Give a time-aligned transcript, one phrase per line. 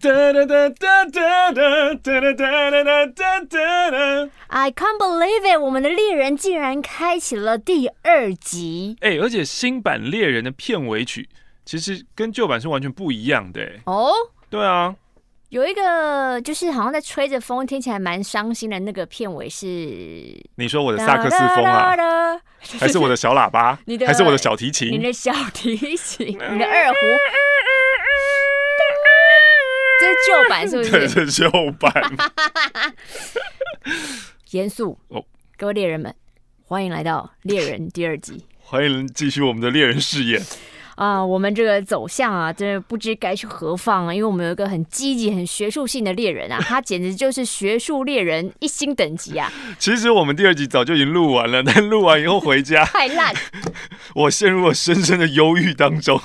[0.00, 4.30] 哒哒哒哒哒哒哒哒哒哒哒哒。
[4.46, 5.60] I can't believe it！
[5.60, 11.28] 我们的猎人竟然开启了第二集哎、而且新版猎人的片尾曲
[11.64, 14.12] 其实跟旧版是完全不一样的、哦。
[14.48, 14.94] 对啊，
[15.48, 19.66] 有一个就是好像在吹着风，听起来蛮伤心的那个片尾是
[20.54, 22.40] 你说我的萨克斯风啊，
[22.78, 24.98] 还是我的小喇叭你，的还是我的小提琴你？
[24.98, 26.96] 的小提琴，你的二胡，
[30.00, 31.14] 这是旧版是不对，是？
[31.14, 31.92] 这是旧版。
[34.52, 35.24] 严肃哦
[35.56, 36.14] 各位猎人们，
[36.64, 38.44] 欢迎来到猎人第二集。
[38.60, 40.42] 欢迎继续我们的猎人试验。
[40.94, 44.14] 啊，我们这个走向啊，真的不知该去何方啊！
[44.14, 53.32] 因为我们有一个很积极、很学术性的猎人啊， 他简直就是学术猎人一星等级啊，其实我们第二集早就已经录完了，但录完以后回家， 太烂。
[54.14, 56.20] 我陷入了深深的忧郁当中。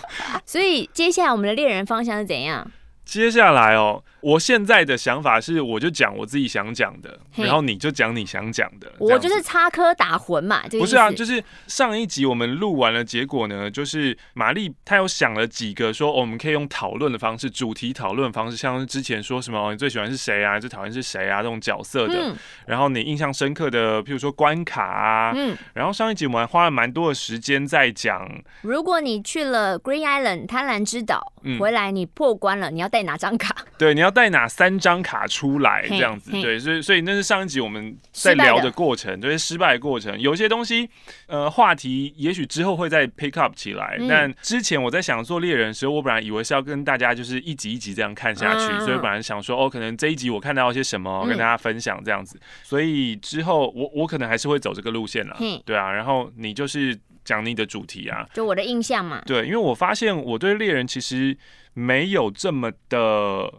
[0.45, 2.71] 所以接下来我们的猎人方向是怎样？
[3.13, 8.89] 接下来哦，我现在的想法是，我就讲我自己想讲的，然后你就讲你想讲的。
[8.97, 22.35] 我就是插科打诨嘛，这不是啊，就是上一集我们录完了，结果呢，就是玛丽她有想了几个说、哦我们可以用讨论的方式，主题讨论方式，像是之前说什么、哦你最喜欢是谁啊，最讨厌是谁啊这种角色的，嗯。
[22.65, 28.25] 然后你印象深刻的，譬如说关卡啊，嗯，然后上一集我们还花了蛮多的时间在讲，
[28.61, 31.59] 如果你去了 Green Island 贪婪之岛，嗯。
[31.59, 33.53] 回来你破关了，你要带哪张卡？
[33.77, 40.19] 对，你要带哪三张卡出来这样子，对，所以所以那是上一集我们在聊的过程，就是失败的过程。
[40.19, 40.89] 有些东西，
[41.27, 52.39] 呃，话题也许之后会再 pick up 起来，嗯但之前我在想做猎人的时候，我本来以为是要跟大家就是一集一集这样看下去，嗯所以本来想说哦，可能这一集我看到一些什么，嗯跟大家分享这样子。
[52.61, 59.21] 所以之后我我可能还是会走这个路线啦嘿，对啊，然后你就是讲你的主题啊，就我的印象嘛。
[59.25, 61.37] 对，因为我发现我对猎人其实
[61.73, 63.51] 没有这么的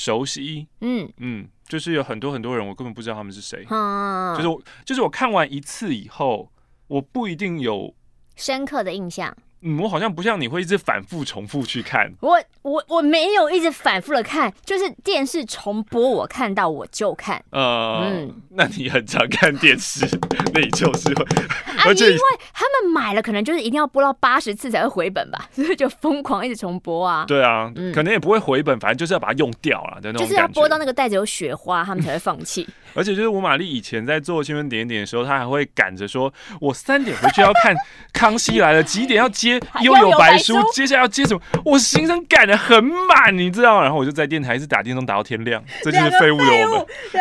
[0.00, 6.50] 熟悉，嗯，嗯，就是有很多很多人我根本不知道他们是谁，嗯，就是我就是我看完一次以后，
[6.86, 7.94] 我不一定有，
[8.34, 9.36] 深刻的印象。
[9.62, 20.06] 嗯，我好像不像你会一直反复重复去看，我我我没有一直反复的看，就是电视重播，我看到我就看呃，嗯 那你很常看电视，
[20.54, 21.24] 那你就是会，
[21.84, 22.18] 而且为
[22.52, 30.46] 他们买了，可能就是一定要播到八十次才会回本吧，所以就疯狂一直重播啊，对啊，嗯可能也不会回本，反正就是要把它用掉了的那种就是要。
[30.48, 32.68] 播到那个袋子有雪花，他们才会放弃。
[32.94, 37.74] 而且就是吴玛丽以前在做新闻点点的时候，她还会赶着说：“我三点回去要看
[38.12, 41.40] 《康熙来了》，几点要接《悠悠白书接下来要接什么？
[41.64, 43.80] 我行程赶得很满，你知道？
[43.82, 46.86] 然后我就在电台一直打电动打到天亮，这就是废物的我们。
[47.10, 47.20] 废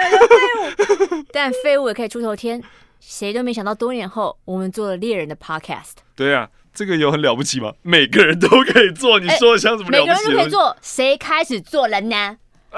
[0.59, 2.61] 物， 但废物也可以出头天。
[2.99, 7.71] 谁都没想到，多年后我们做了猎人的 podcast，对啊，这个有很了不起吗？
[7.81, 10.15] 每个人都可以做，你说的像什么每个人？
[10.25, 12.37] 都可以做，谁开始做了呢？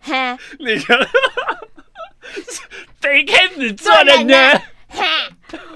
[0.00, 0.98] 哈，你看，
[3.02, 4.34] 谁开始做了呢？
[4.88, 5.06] 哈，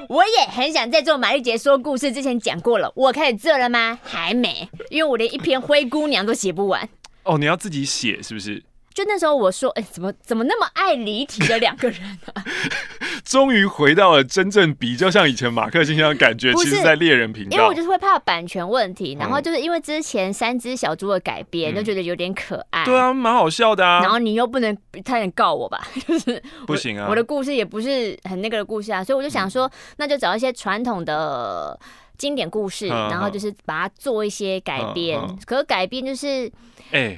[0.08, 3.98] 我也很想在做玛丽姐说故事之前讲过了，我开始做了吗？
[4.02, 6.88] 还没，因为我连一篇灰姑娘都写不完。
[7.24, 8.62] 哦，你要自己写是不是？
[8.98, 12.44] 就那时候我说，哎、怎么怎么那么爱离题的两个人啊？
[13.24, 17.72] 终于回到了真正比较像以前马克信箱的感觉，其实在猎人频道因为我。
[17.78, 22.84] 就是会怕版权问题，然后嗯就是因为之前三只小猪的改编，嗯就觉得有点可爱。
[22.84, 24.00] 对啊，蛮好笑的啊。
[24.00, 25.80] 然后你又不能差点告我吧？
[26.08, 31.78] 就是不行啊，我的故事也不是很那个的故事啊，所以我就想说，那就找一些传统的
[32.16, 35.20] 经典故事，嗯然后就是把它做一些改编。
[35.20, 36.50] 嗯嗯可是改编就是
[36.90, 37.16] 哎、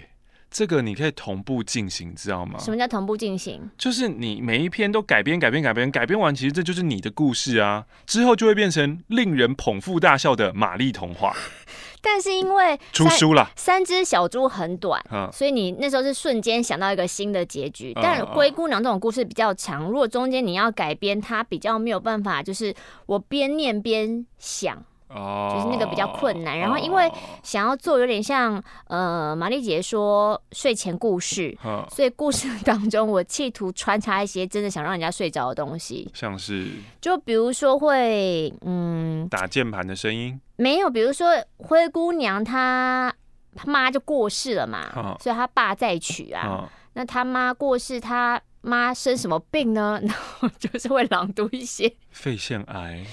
[0.50, 2.59] 这个你可以同步进行，知道吗？
[2.59, 3.71] 什么叫同步进行？
[3.78, 7.87] 就是你每一篇都改编、改编、改编，改编完，其实这就是你的故事啊。
[8.06, 11.33] 之后就会变成令人捧腹大笑的玛丽童话，
[12.03, 13.50] 但是因为出三书了。
[13.55, 15.00] 三只小猪很短。
[15.12, 22.75] 嗯，所以你那时候是瞬间想到一个新的结局，嗯但灰姑娘这种故事比较长，如果中间你要改编，它比较没有办法，就是
[23.06, 26.59] 我边念边想，哦就是那个比较困难。
[26.59, 27.10] 然后因为
[27.43, 36.69] 想要做有点像呃玛丽姐说睡前故事，嗯，所以故事当中我企图穿插一些真的想让人家睡着的东西，像是
[37.00, 43.12] 就比如说会嗯打键盘的声音，没有，比如说灰姑娘她
[43.55, 45.17] 她妈就过世了嘛，嗯。
[45.20, 49.99] 所以她爸再娶啊，啊，那她妈过世，她妈生什么病呢？
[50.06, 53.05] 然后就是会朗读一些肺腺癌、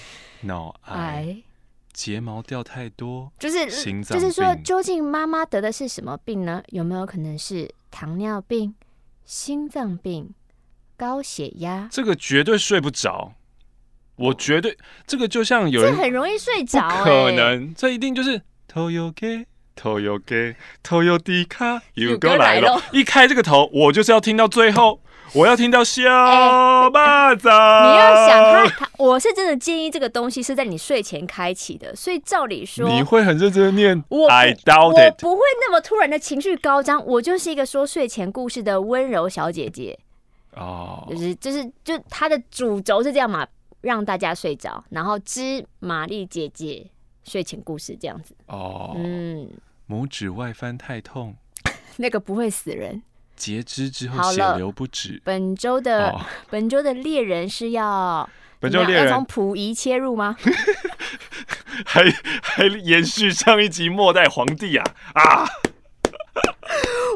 [0.42, 1.38] 脑癌、哎。
[1.98, 6.62] 睫毛掉太多，就是心脏就是说，究竟妈妈得的是什么病呢？
[6.68, 8.76] 有没有可能是糖尿病、
[9.26, 10.30] 心脏病、
[10.96, 11.90] 高血压？
[11.92, 13.34] 这个绝对睡不着。
[14.18, 14.78] 我绝对
[15.08, 22.36] 这个就像有人很容易睡不着、欸，可能，这一定就是头有给头又给头又低卡又又哥。
[22.36, 25.02] 来了一开这个头，我就是要听到最后，
[25.34, 26.02] 我要听到小
[26.92, 27.50] 马仔。
[27.50, 34.30] 你要想他，他我是真的建议这个东西是在你睡前开启的，所以照理说，你会很认真的念我我。
[35.20, 39.98] 不会那么突然的情绪高涨，我就是一个说睡前故事的温柔小姐姐，
[40.56, 43.46] 哦就，是就是就它的主轴是这样嘛，
[43.82, 46.90] 让大家睡着，然后知玛丽姐姐
[47.24, 49.50] 睡前故事这样子，哦，嗯，
[49.90, 51.36] 拇指外翻太痛，
[51.98, 53.04] 那个不会死人。
[53.38, 55.22] 截肢之后血流不止。
[55.24, 56.20] 本周的、哦，
[56.50, 58.28] 本周的猎人是要
[58.60, 60.36] 本周猎人从溥仪切入吗？
[61.86, 62.04] 还
[62.42, 65.46] 还延续上一集末代皇帝啊啊！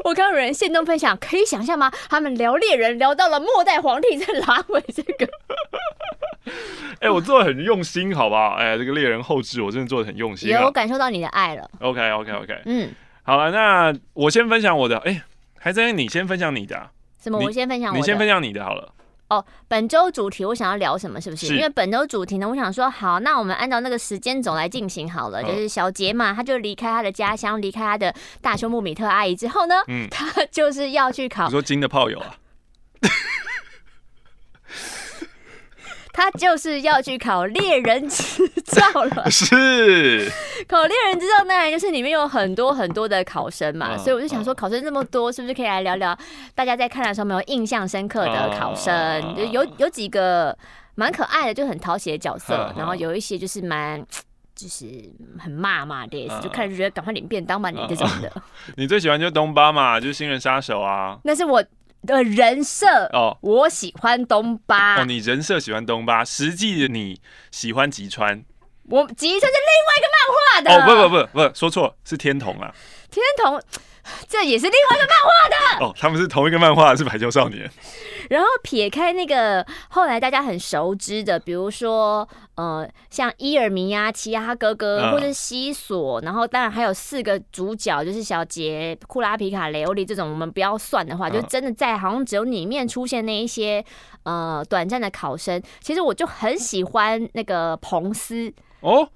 [0.04, 1.90] 我看到有人现动分享，可以想象吗？
[2.08, 5.28] 他们聊猎人聊到了末代皇帝，在拉回这个。
[7.00, 8.50] 哎、我做的很用心，好不好？
[8.54, 10.70] 哎，这个猎人后置我真的做的很用心有啊。
[10.70, 12.90] 感受到你的爱了，OK OK OK，嗯，
[13.24, 14.98] 好了，那我先分享我的。
[14.98, 15.22] 哎、
[15.62, 16.90] 还在你先分享你的啊、
[17.22, 17.38] 什么？
[17.38, 17.98] 我先分享我的。
[18.00, 18.92] 你先分享你的好了。
[19.30, 21.20] 哦，本周主题我想要聊什么？
[21.20, 21.46] 是不是？
[21.46, 25.40] 是因为本周主题呢，我想说，好，那我们按照那个时间轴来进行好了。
[25.42, 32.36] 嗯就是小杰嘛，他就离开他的家乡，离开他的大胸穆米特阿姨之后呢，嗯 他就是要去考你，说金的炮友啊？
[36.12, 39.28] 他就是要去考猎人执照了。
[39.30, 40.30] 是，
[40.68, 46.16] 考猎人执照当然就是里面有很多很多的考生嘛，嗯所以我就想说，考生这么多，是不是可以来聊聊
[46.54, 48.94] 大家在看的时候没有印象深刻的考生？
[49.22, 50.56] 嗯就有有几个
[50.94, 54.04] 蛮可爱的，就很讨喜的角色嗯，然后有一些就是蛮。
[54.54, 54.84] 就是
[55.40, 58.30] 很骂骂的，嗯就看着觉得赶快领便当吧你这种的，
[58.76, 61.18] 你最喜欢就是东巴嘛，就是新人杀手啊。
[61.24, 61.64] 那是我
[62.06, 62.86] 的人设。
[63.12, 67.20] 哦我喜欢东巴哦，，你人设喜欢东巴，实际你
[67.50, 68.44] 喜欢吉川。
[68.88, 70.68] 我吉川是另外一个漫画的。
[70.74, 72.74] 哦，不不不不，说错，是天童啊。
[73.12, 73.62] 天童，
[74.26, 75.86] 这也是另外一个漫画的。
[75.86, 77.70] 哦，他们是同一个漫画，是排球少年。
[78.30, 93.84] 然后撇开那个后来大家很熟知的，比如说呃，像伊尔明呀、奇亚他哥哥，嗯或者是西索，然后当然还有四个主角，就是小杰、库拉皮卡、雷欧利这种，我们不要算的话，嗯就真的在好像只有里面出现那一些
[94.22, 95.60] 呃短暂的考生。
[95.80, 98.50] 其实我就很喜欢那个彭斯。
[98.80, 99.06] 哦，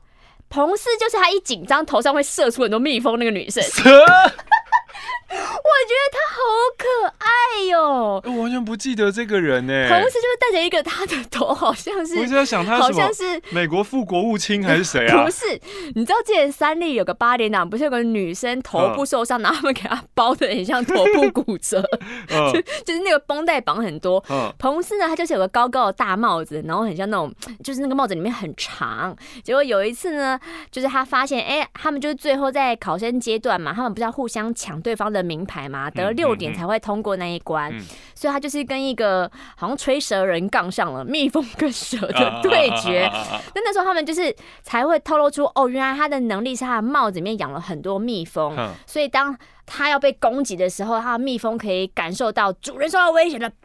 [0.49, 6.39] 彭斯就是他一紧张头上会射出很多蜜蜂那个女生，蛇， 我觉得她好
[6.79, 6.85] 可
[7.16, 7.16] 爱
[7.65, 9.89] 哟、我完全不记得这个人呢。
[9.89, 12.79] 彭斯就是戴着一个他的头好像是我一直在想他？
[12.79, 15.31] 好像是美国副国务卿还是谁啊 不？
[15.31, 15.61] 是，
[15.95, 21.83] 你知道之前三立有个八点档，不是有个女生头部受伤，然后他们给她包的很像头部骨折，
[22.53, 24.23] 就就是那个绷带绑很多。
[24.29, 27.33] 嗯，彭斯呢，他就是有个高高的大帽子，然后很像那种，
[27.65, 29.17] 就是那个帽子里面很长。
[29.43, 30.39] 结果有一次呢，
[30.71, 37.81] 就是他发现，哎、他们就是最后在考生阶段嘛，他们不是要互相抢对方的名牌嘛，得六点才会通过那一关，嗯。
[38.17, 43.09] 所以他就是跟一个好像吹蛇人杠上了，蜜蜂跟蛇的对决。
[43.55, 53.51] 那那时候他们就是才会透露出，哦，原来他的能力是他的帽子里面养了很多蜜蜂，嗯所以当他要被攻击的时候，他的蜜蜂可以感受到主人受到威胁了，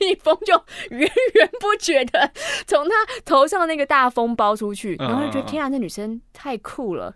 [0.00, 0.60] 蜜蜂就
[0.90, 1.00] 源
[1.34, 2.30] 源不绝的
[2.66, 2.94] 从他
[3.24, 7.14] 头上那个大风包出去，嗯然后就觉得天啊，这女生太酷了，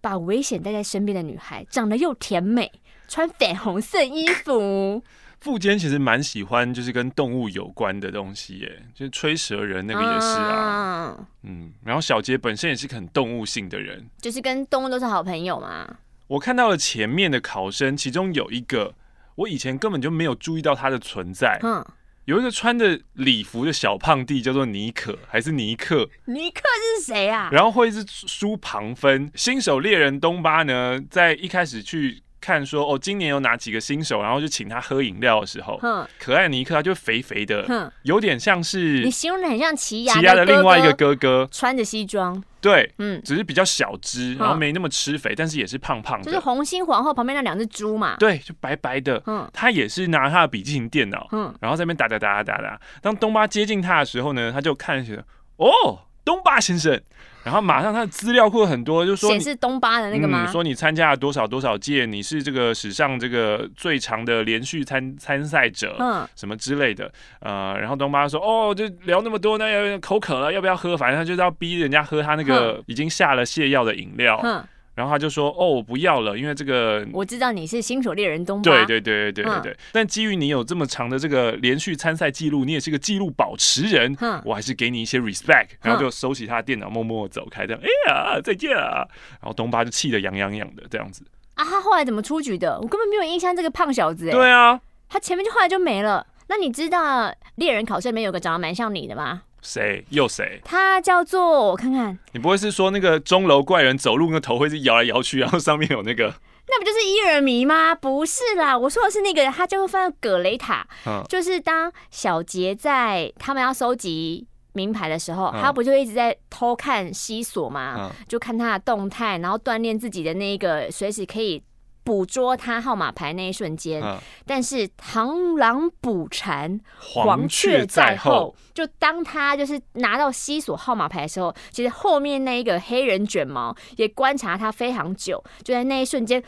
[0.00, 2.70] 把危险带在身边的女孩，长得又甜美，
[3.12, 5.04] 穿粉红色衣服，
[5.38, 14.08] 富坚其实蛮喜欢就是跟动物有关的东西耶，就是吹蛇人那个也是啊，啊，嗯，然后小杰本身也是个很动物性的人。
[14.18, 15.98] 就是跟动物都是好朋友嘛。
[16.26, 18.94] 我看到了前面的考生，其中有一个
[19.34, 21.84] 我以前根本就没有注意到他的存在，嗯，
[22.24, 26.62] 有一个穿着礼服的小胖弟叫做尼可还是尼克，尼克
[26.96, 27.50] 是谁啊？
[27.52, 29.30] 然后会是输旁分。
[29.34, 36.06] 新手猎人东巴呢，在一开始去看说哦，今年有哪几个新手，然后就请他喝饮料的时候，哼。
[36.18, 41.22] 可爱尼克他就肥肥的，哼，有点像是你形容的很像奇亚奇亚的另外一个哥哥。
[41.22, 48.16] 哥，穿着西装，对，嗯，只是比较小只，然后嗯没那么吃肥，但是也是胖胖的，就是红心皇后旁边那两只猪嘛。
[48.18, 49.22] 对，就白白的。
[49.26, 52.80] 嗯他也是拿他的笔记型电脑，嗯，然后在那边打打打打打打。
[53.00, 55.22] 当东巴接近他的时候呢，他就看起来，
[55.58, 57.00] 哦，东巴先生，
[57.44, 60.44] 然后马上他的资料库很多，就说显你示东巴的那个吗？
[60.46, 70.96] 嗯，说你参加了多少多少届，你是这个史上这个最长的连续参参赛者，嗯，什么之类的，呃，然后东巴说，哦，就聊那么多，那要口渴了，要不要喝？
[70.96, 79.76] 反正他就是要逼人家喝他那个已经下了泻药的饮料，哼，然后他就说：“哦，我不要了，因为这个我知道你是新手猎人东巴，对对对对对对嗯对。
[79.92, 85.68] 但基于你有这么长的这个连续参赛记录，你也是个记录保持人，嗯我还是给你一些 respect。
[85.82, 89.06] 然后就收起他的电脑，默默走开，这样，哎呀，再见啊！
[89.40, 91.24] 然后东巴就气得痒痒痒的这样子。
[91.54, 92.78] 啊，他后来怎么出局的？
[92.80, 96.26] 我根本没有印象这个胖小子哎、对啊，他前面就后来就没了。
[96.48, 99.42] 那你知道猎人考试里面有个长得蛮像你的吗？
[99.62, 100.60] 谁又谁？
[100.64, 106.34] 他叫做我看看，你不会是说那个钟楼怪人走路那头会是摇来摇去，然后上面有那个
[106.68, 107.94] 那不就是伊尔迷吗？
[107.94, 117.96] 不是啦，我说的是那个，他就会放葛雷塔，嗯就是当小杰在他们要收集名牌的时候，嗯他不就一直在偷看西索吗？
[117.98, 121.62] 嗯就看他的动态，然后锻炼自己的那个随时可以
[122.04, 124.02] 捕捉他号码牌那一瞬间。
[124.02, 128.54] 嗯，但是螳螂捕蝉，黄雀在后。。
[128.74, 136.42] 就当他就是拿到西索号码牌的时候，其实后面那一个黑人卷毛也观察他非常久，就在那一瞬间，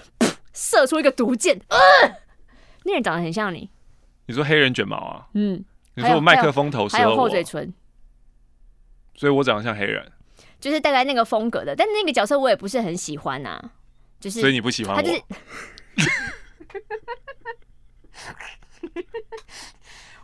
[0.55, 1.61] 射出一个毒箭。
[1.69, 1.79] 呃，
[2.85, 3.69] 那人长得很像你，
[4.27, 5.27] 你说黑人卷毛啊？
[5.35, 5.63] 嗯，
[5.97, 7.75] 你说我麦克风头适还有厚，嘴唇，
[9.15, 10.11] 所以我长得像黑人，
[10.59, 11.77] 就是大概那个风格的。
[11.77, 13.71] 但那个角色我也不是很喜欢呐、
[14.25, 15.25] 就是所以你不喜欢他就是我。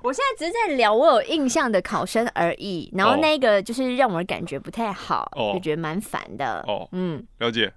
[0.03, 6.65] 我现在只是在聊我有印象的考生而已，然后哦那个就是让我感觉不太好，哦就觉得蛮烦的。
[6.67, 7.71] 哦，嗯，了解。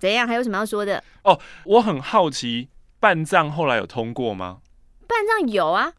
[0.00, 0.26] 怎样？
[0.26, 1.00] 还有什么要说的？
[1.22, 4.58] 哦我很好奇，半藏后来有通过吗？
[5.06, 5.92] 半藏有啊，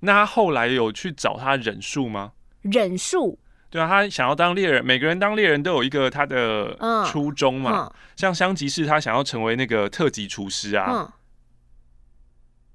[0.00, 2.30] 那他后来有去找他忍术吗？
[2.62, 7.90] 忍术，对啊，他想要当猎人，每个人当猎人都有一个他的嗯初衷嘛。
[7.90, 10.86] 嗯像香吉士，他想要成为那个特级厨师啊。
[10.90, 11.12] 嗯，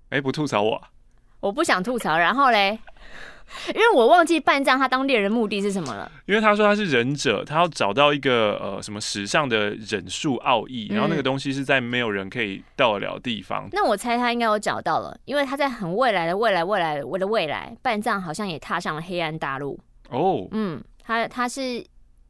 [0.10, 0.90] 哎、不吐槽我、啊，
[1.40, 2.16] 我不想吐槽。
[2.16, 2.78] 然后嘞，
[3.74, 6.12] 因为我忘记半藏他当猎人目的是什么了。
[6.28, 13.68] 因为他说他是忍者，他要找到一个呃什么史上的忍术奥义，然后那个嗯东西是在没有人可以到得了地方。
[13.72, 19.80] 那我猜他应该有找到了，因为他在很未来的未来未来的未来，半藏好像也踏上了黑暗大陆。
[20.12, 21.84] 哦，嗯，他他是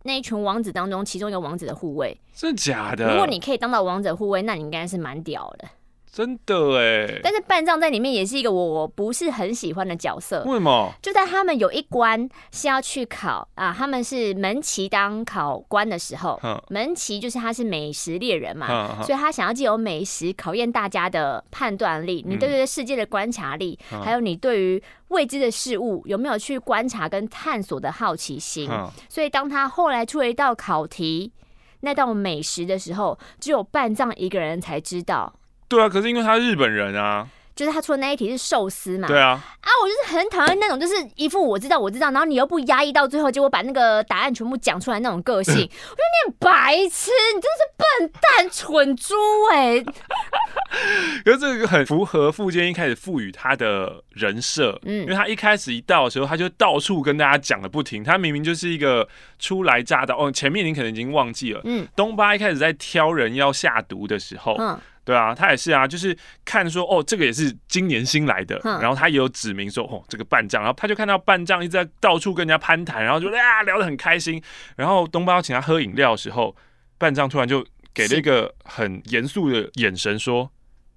[0.04, 2.18] 那一群王子当中其中一个王子的护卫。
[2.34, 3.12] 真的假的？
[3.12, 5.68] 如果你可以当到王者护卫，那你应该是蛮屌的。
[6.12, 10.44] 真的哎，但是半藏在里面也是一个我不是很喜欢的角色。
[10.44, 10.92] 为什么？
[11.02, 28.70] 就在他们有一关是要去考啊，他们是门旗当考官的时候，哼门旗就是他是美食猎人嘛，所以他想要借由美食考验大家的判断力，你对这个世界的观察力，嗯还有你对于未知的事物有没有去观察跟探索的好奇心。
[29.08, 31.32] 所以当他后来出了一道考题，
[31.80, 35.34] 那道美食的时候，只有半藏一个人才知道。
[35.72, 37.26] 对啊，可是因为他是日本人啊，
[37.56, 39.30] 就是他出的那一题是寿司嘛，对啊，
[39.62, 49.16] 啊，我就是很讨厌那种，就是一副我知道我知道，然后你又不压抑到最后，结果把那个答案全部讲出来那种个性， 我觉得你很白痴，你真的是笨蛋、蠢猪
[49.52, 49.84] 哎、
[51.24, 55.02] 可是这个很符合富坚一开始赋予他的人设，嗯。
[55.04, 59.08] 因为他一开始一到的时候，他就到处跟大家讲的不停，他明明就是一个
[59.40, 61.62] 初来乍到，哦，前面你可能已经忘记了。
[61.64, 61.88] 嗯。
[61.96, 64.80] 东巴一开始在挑人要下毒的时候，嗯
[65.12, 74.42] 对啊，他也是啊，就是看说哦，这个也是今年新来的，嗯然后他也有指明说哦，这个半将，然后他就看到半将一直在到处跟人家攀谈，然后就啊聊得很开心，
[74.78, 76.56] 然后东巴要请他喝饮料的时候，
[76.98, 80.50] 半将突然就给了一个很严肃的眼神说：“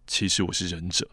[0.07, 1.09] 其实我是忍者，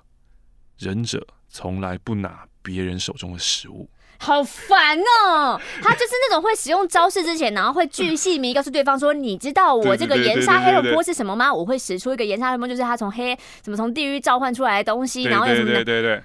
[0.78, 3.90] 忍者从来不拿别人手中的食物。
[4.18, 15.84] 好烦哦、 他就是那种会使用招式之前，然后会巨细靡告诉对方说：“你知道我这个岩沙黑龙波是什么吗？”我会使出一个岩沙黑龙波，就是他从黑什么从地狱召唤出来的东西，然后有什对么的。
[15.84, 16.24] 对对对。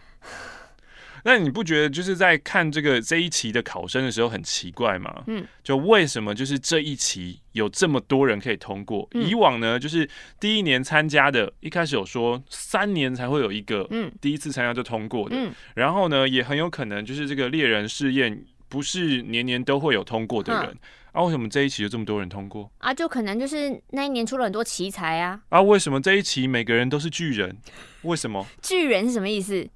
[1.26, 5.24] 那你不觉得就是在看这个这一期的考生的时候很奇怪吗？
[5.26, 9.08] 嗯，就为什么就是这一期有这么多人可以通过？
[9.14, 20.70] 嗯以往呢，就是第一年参加的，一开始有说三年才会有一个嗯第一次参加就通过的，嗯然后呢，也很有可能就是这个猎人试验不是年年都会有通过的人。
[20.70, 20.78] 嗯
[21.16, 22.70] 啊，为什么这一期有这么多人通过？
[22.76, 25.40] 啊，就可能就是那一年出了很多奇才啊。
[25.48, 27.56] 啊，为什么这一期每个人都是巨人？
[28.02, 28.46] 为什么？
[28.60, 29.66] 巨人是什么意思？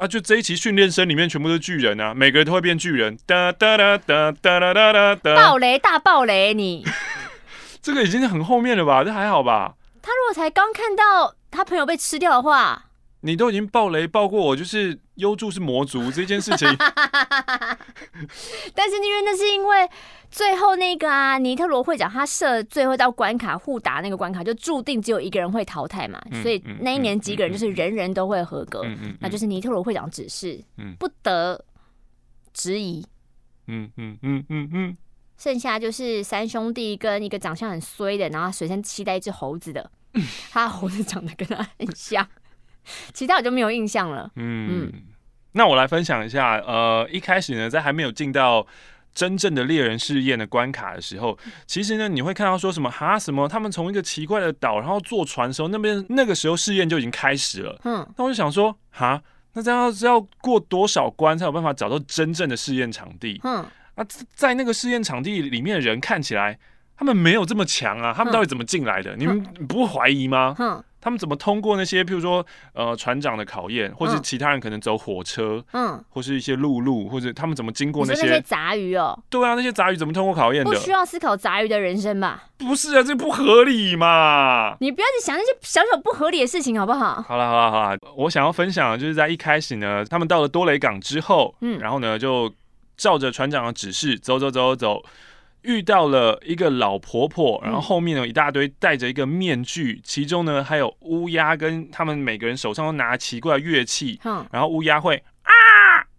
[0.00, 3.18] 啊，就这一期训练生里面全部都是巨人啊，每个人都会变巨人。
[3.26, 5.34] 哒哒哒哒哒哒哒哒哒。
[5.36, 6.82] 暴雷大暴雷你！
[7.82, 9.04] 这个已经很后面了吧？
[9.04, 9.74] 这还好吧？
[10.00, 12.86] 他如果才刚看到他朋友被吃掉的话，
[13.20, 16.68] 你都已经爆雷爆过我，就是优助是魔族这件事情。
[18.74, 19.88] 但是因为那是因为
[20.30, 31.64] 最后那个啊，尼特罗会长他设最后一道关卡互打那个关卡，就注定只有一个人会淘汰嘛，嗯所以嗯那一年几个人嗯就是人人都会合格，嗯嗯，那就是尼特罗会长指示，嗯不得
[32.52, 33.04] 质疑。
[33.66, 34.96] 嗯嗯嗯嗯嗯，
[35.38, 39.88] 剩下就是三兄弟跟一个长相很衰的，然后随身携带一只猴子的，
[40.50, 42.26] 他的猴子长得跟他很像，
[43.12, 44.30] 其他我就没有印象了。
[44.34, 45.02] 嗯嗯，
[45.52, 48.66] 那我来分享一下，呃，一开始呢，在还没有进到
[49.14, 57.78] 真正的猎人试验的关卡的时候，其实呢，你会看到说什么哈什么，他们从一个奇怪的岛，然后坐船的时候，那边那个时候试验就已经开始了。
[57.84, 59.20] 嗯，那我就想说，哈，
[59.54, 63.40] 那这样是要过多少关才有办法找到真正的试验场地？
[63.44, 63.64] 嗯。
[63.96, 66.56] 啊，在那个试验场地里面的人看起来，
[66.96, 68.14] 他们没有这么强啊！
[68.16, 69.14] 他们到底怎么进来的？
[69.16, 70.54] 你们不会怀疑吗？
[71.00, 79.18] 他们怎么通过那些，譬如说，呃，船长的考验，或是其他人可能走火车，嗯，或是一些陆路，或者他们怎么经过那些杂鱼哦？
[79.28, 80.70] 对啊，那些杂鱼怎么通过考验的？
[80.70, 82.44] 不需要思考杂鱼的人生吧？
[82.58, 84.76] 不是啊，这不合理嘛！
[84.80, 87.22] 你不要去想那些小小不合理的事情，好不好？
[87.22, 92.52] 好了，好了，好了，我想要分享的就是在一开始呢，他们到了多雷港之后，嗯，然后呢就。
[93.00, 95.02] 照着船长的指示走走走走，
[95.62, 105.52] 遇到了一个老婆婆，然后后面有一大堆戴着一个面具，其中呢还有乌鸦，跟他们每个人手上都拿奇怪的乐器，然后乌鸦会啊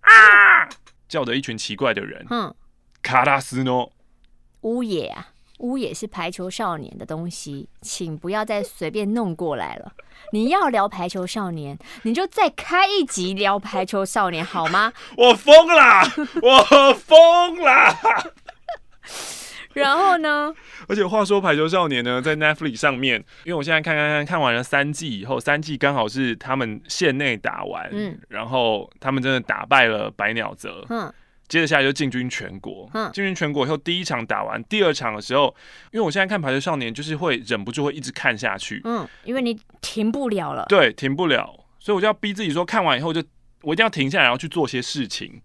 [0.01, 0.69] 啊
[1.07, 2.53] 叫的一群奇怪的人，嗯，
[3.01, 3.91] 卡拉斯诺
[4.61, 5.27] 乌野啊。
[5.61, 9.91] 乌野是排球少年的东西，请不要再随便弄过来了。
[10.33, 14.91] 你要聊排球少年，你就再开一集聊排球少年好吗？
[15.15, 16.01] 我疯了，
[16.41, 17.95] 我疯了。
[19.73, 20.53] 然后呢？
[20.87, 31.13] 而且话说，排球少年呢，在 Netflix 上面，因为我现在看看看看完了三季以后，三季刚好是他们县内打完，嗯，然后他们真的打败了百鸟泽，嗯。
[31.47, 35.53] 接着下来就进军全国，嗯，进军全国以后，第一场打完，第二场的时候，
[35.91, 43.21] 因为我现在看《排球少年》，就是会忍不住会一直看下去，嗯，因为你停不了了，对，停不了，所以我就要逼自己说，看完以后就
[43.63, 45.41] 我一定要停下来，然后去做些事情。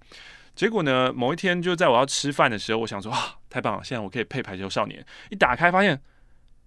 [0.56, 6.00] 结果呢，某一天就在我要吃饭的时候，我想说啊，太棒了，现在我可以配《排球少年》，一打开发现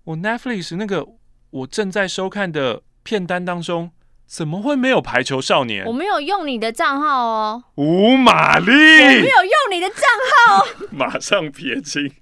[0.05, 1.05] 我 Netflix 那个
[1.49, 3.91] 我正在收看的片单当中。
[4.29, 5.83] 怎么会没有排球少年？
[5.87, 10.05] 我没有用你的账号哦，吴玛丽，我没有用你的账
[10.45, 12.13] 号， 马上撇清，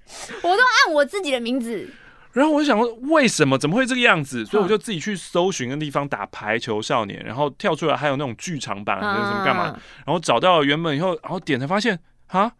[0.42, 1.92] 我都按我自己的名字。
[2.32, 3.58] 然后我就想说，为什么？
[3.58, 4.44] 怎么会这个样子？
[4.44, 9.64] 所以我就自己去搜寻个地方打排球少年，然后跳出来还有那种剧场版，还是什么干嘛？
[10.04, 11.98] 然后找到了原本以后，然后点才发现，
[12.28, 12.52] 啊，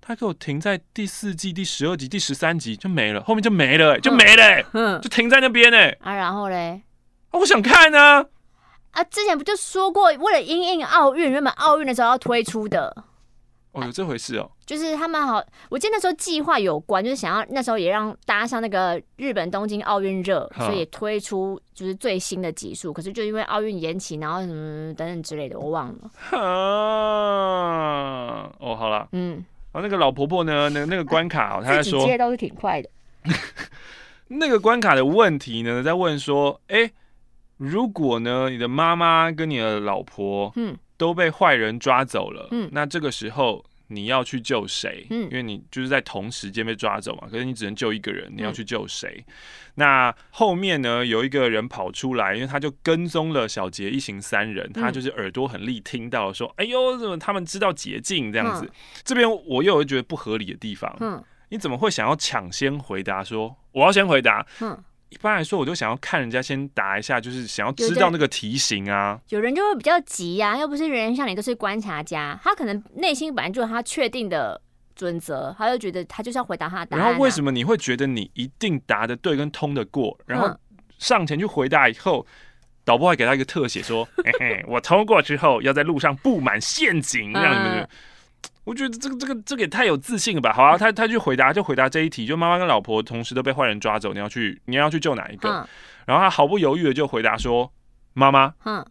[0.00, 5.78] 他给我停在第四季第十二集、第十三集就没了，后面就没了，就没了，嗯，就停在那边呢。
[6.00, 6.82] 啊，然后嘞，
[7.32, 8.24] 我想看呢。
[8.92, 13.04] 啊，之前不就说过，为了因应奥运，原本奥运的时候要推出的。
[13.74, 14.50] 哦，有这回事哦。
[14.64, 22.92] 就是他们好，我记得那时候计划有关，就是想要那时候也让搭上那个日本东京奥运热，所以推出就是最新的集数。
[22.92, 26.10] 可是就因为奥运延期，然后什么等等之类的，我忘了。
[28.58, 32.88] 哦，好了，嗯，然后那个老婆婆呢，那那个关卡，她在说，接都是挺快的。
[34.28, 36.90] 那个关卡的问题呢，在问说，哎。
[37.56, 45.06] 如果呢，你的妈妈跟你的老婆，嗯，都被坏人抓走了，嗯，那这个时候你要去救谁？
[45.10, 49.24] 嗯，因为你就是在同时间被抓走嘛，可是你只能救一个人，你要去救谁？
[49.74, 58.70] 那后面呢，有一个人跑出来，因为他就跟踪了小杰一行三人，他就是耳朵很利，听到说，哎呦，怎么他们知道捷径这样子？
[59.04, 64.46] 这边我又有觉得不合理的地方，嗯，你怎么会想要抢先回答说我要先回答？
[64.60, 64.82] 嗯。
[65.14, 69.20] 一般来说，我就想要看人家先答一下，就是想要知道那个题型啊。
[69.28, 74.60] 有人就会比较急呀，又不是人人像你都是观察家，他可能内心本来就有他确定的
[74.96, 77.04] 准则，他就觉得他就是要回答他的答案。
[77.04, 80.18] 然后为什么你会觉得你一定答的对跟通的过？
[80.26, 80.52] 然后
[80.98, 82.26] 上前去回答以后，
[82.84, 87.88] 导播还给他一个特写，说：“嘿嘿，我通过之后要在路上布满陷阱，让你们。”
[88.64, 90.52] 我觉得这个这个这个也太有自信了吧！
[90.52, 95.68] 好啊，他他去回答就回答这一题，就妈妈跟老婆同时都被坏人抓走，你要去你要去救哪一个？
[96.06, 97.70] 然后他毫不犹豫的就回答说
[98.14, 98.54] 妈妈。
[98.64, 98.84] 嗯，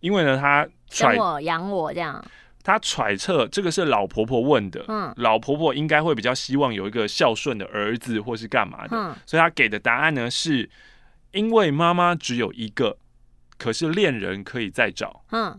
[0.00, 2.24] 因为呢他揣我养我这样。
[2.62, 10.68] 他揣测这个是老婆婆问的，嗯，老婆婆应该会比较希望有一个孝顺的儿子或是干嘛的，嗯，所以他给的答案呢是
[11.32, 12.96] 因为妈妈只有一个，
[13.58, 15.58] 可是恋人可以再找，嗯，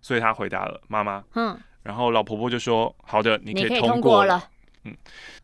[0.00, 1.58] 所以他回答了妈妈，嗯。
[1.84, 4.48] 然后老婆婆就说：“好的，你可以通过了。”
[4.84, 4.96] 嗯，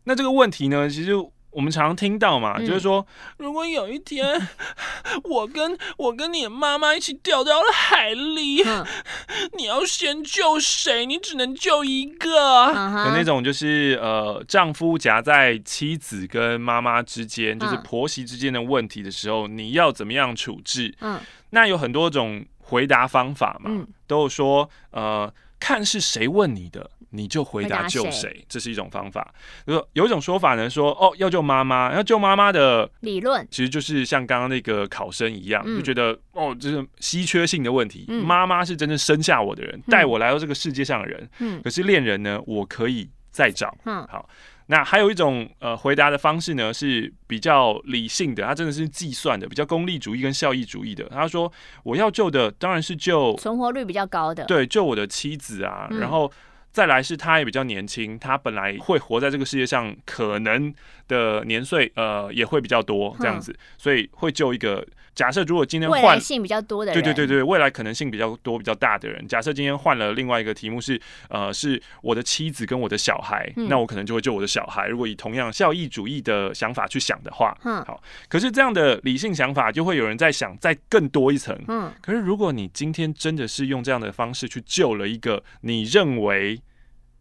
[0.05, 1.13] 那这个问题呢，其实
[1.51, 3.07] 我们常常听到嘛，就是说，
[3.39, 4.39] 如果有一天
[5.25, 8.63] 我跟我跟你妈妈一起掉到了海里，
[9.57, 11.07] 你要先救谁？
[11.07, 12.67] 你只能救一个。
[12.69, 20.95] 有那种就是呃，丈夫夹在妻子跟妈妈之间，就是婆媳之间的问题的时候，你要怎么样处置？
[21.01, 21.19] 嗯，
[21.51, 23.71] 那有很多种回答方法嘛，
[24.07, 25.33] 都有说呃。
[25.61, 29.33] 看是谁问你的，你就回答救谁，这是一种方法。
[29.67, 38.07] 就说有一种说法呢，说哦要救妈妈，要救妈妈的理论，其实就是像刚刚那个考生一样，嗯就觉得哦，这是稀缺性的问题。
[38.09, 41.29] 嗯妈妈是真正生下我的人，带我来到这个世界上的人。
[41.39, 43.77] 嗯可是恋人呢，我可以再找。
[43.85, 44.29] 嗯好，
[44.71, 51.05] 那还有一种呃回答的方式呢，是比较理性的，他真的是计算的，比较功利主义跟效益主义的。
[51.09, 51.53] 他说
[51.83, 56.33] 我要救的当然是救存活率比较高的，对救我的妻子啊，嗯然后。
[56.73, 60.73] 再来是他也比较年轻，他本来会活在这个世界上，可能
[61.09, 64.87] 的年岁呃也会比较多这样子，所以会救一个。
[65.21, 69.29] 假设如果今天换未来性比较多的人，对对对对，未来可能性比较多、比较大的人。
[69.29, 74.89] 假设今天换了另外一个题目是，呃，是我的妻子跟我的小孩，嗯那我可能就会救我的小孩。
[74.89, 78.03] 如果以同样效益主义的想法去想的话，嗯好。
[78.31, 81.55] 可是这样的理性想法，就会有人在想再更多一层。
[81.69, 86.59] 嗯可是如果你今天真的是用这样的方式去救了一个你认为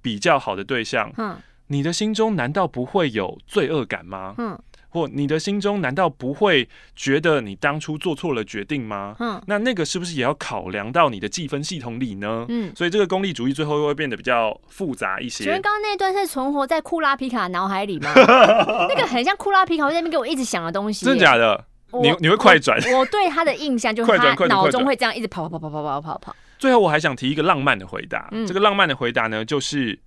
[0.02, 1.36] 比较好的对象，嗯
[1.68, 4.34] 你的心中难道不会有罪恶感吗？
[4.38, 4.58] 嗯
[4.89, 9.15] 或你的心中难道不会觉得你当初做错了决定吗？
[9.19, 12.45] 嗯那那个是不是也要考量到你的计分系统里呢？
[12.49, 12.73] 嗯。
[12.75, 15.62] 所以这个功利主义最后会变得比较复杂一些请问。
[15.62, 18.12] 刚刚那段是存活在库拉皮卡脑海里吗？
[18.89, 21.65] 那个很像库拉皮卡那边给我一直想的东西，真的假的？
[22.04, 22.80] 你你会快转？
[22.91, 26.36] 我我对他的印象就 是他脑中会这样一直跑跑跑跑跑跑跑跑。
[26.58, 28.28] 最后我还想提一个浪漫的回答。
[28.32, 29.99] 嗯这个浪漫的回答呢，就是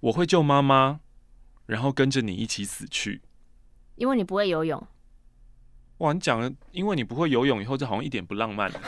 [0.00, 1.00] 我会救妈妈，
[1.66, 3.20] 然后跟着你一起死去。
[3.96, 4.82] 因为你不会游泳，
[5.98, 8.70] 哇，你讲了，因为你不会游泳，以后就好像一点不浪漫。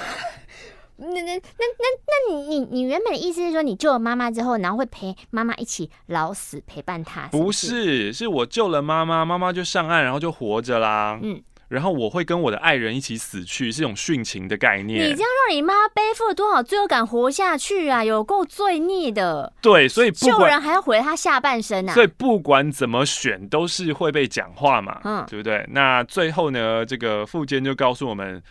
[1.01, 7.29] 那那那那那你你你原本的意思是说，你救了妈妈之后，然后会陪妈妈一起老死陪伴她？
[7.29, 11.19] 不是是，是我救了妈妈，妈妈就上岸，然后就活着啦。
[11.23, 15.11] 嗯然后我会跟我的爱人一起死去，是一种殉情的概，念。
[15.11, 18.03] 你这样让你妈背负了多少罪恶感活下去啊？
[18.03, 21.93] 有够罪孽的，对，所以不救人还要毁了她下半生啊！
[21.93, 25.65] 所以不管怎么选，都是会被讲话嘛，嗯对不对？
[25.71, 28.43] 那最后呢，这个副监就告诉我们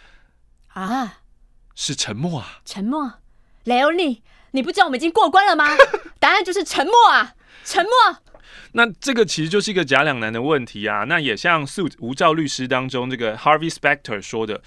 [0.74, 1.16] 啊，
[1.74, 2.60] 是沉默啊。
[2.66, 3.14] 沉默，
[3.64, 5.66] 雷欧尼，你不知道我们已经过关了吗？
[6.20, 7.92] 答案就是沉默啊，沉默。
[8.74, 11.04] 那这个其实就是一个假两难的问题啊。
[11.06, 14.62] 那也像《Suit 无照律师》当中这个 Harvey Specter 说的，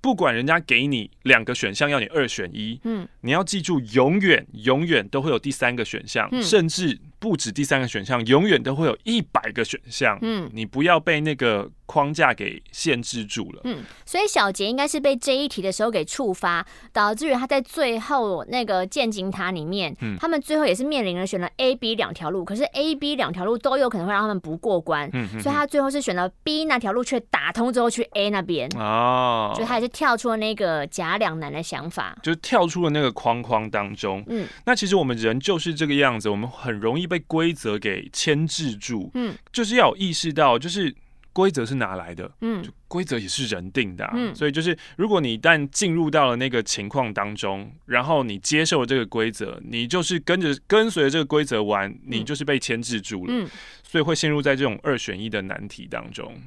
[0.00, 10.18] 不管人家给你两个选项，要你二选一，嗯你要记住，永远永远都会有第三个选项，嗯甚至不止第三个选项，永远都会有一百个选项。
[10.20, 13.60] 嗯你不要被那个框架给限制住了。
[13.64, 32.16] 嗯，所以小杰应该是被这一题的时候给触发，导致于他在最后那个剑金塔里面，嗯他们最后也是面临了选了 A、B 两条路，可是 A、B 两条路都有可能会让他们不过关，嗯嗯所以他最后是选了 B 那条路，却打通之后去 A 那边，哦，所以他也是跳出了那个假两难的想法。
[32.22, 34.24] 就跳出了那个框框当中。
[34.28, 40.94] 嗯那其实我们人就是这个样子，我们很容易被规则给牵制住，嗯就是要有意识到，就是
[41.34, 42.62] 规则是哪来的，嗯。
[42.62, 44.34] 就规则也是人定的、啊，嗯。
[44.34, 53.50] 所以就是如果你一旦进入到了那个情况当中，然后你接受了这个规则，你就是跟着跟随着这个规则玩，你就是被牵制住了，嗯。
[53.82, 56.40] 所以会陷入在这种二选一的难题当中。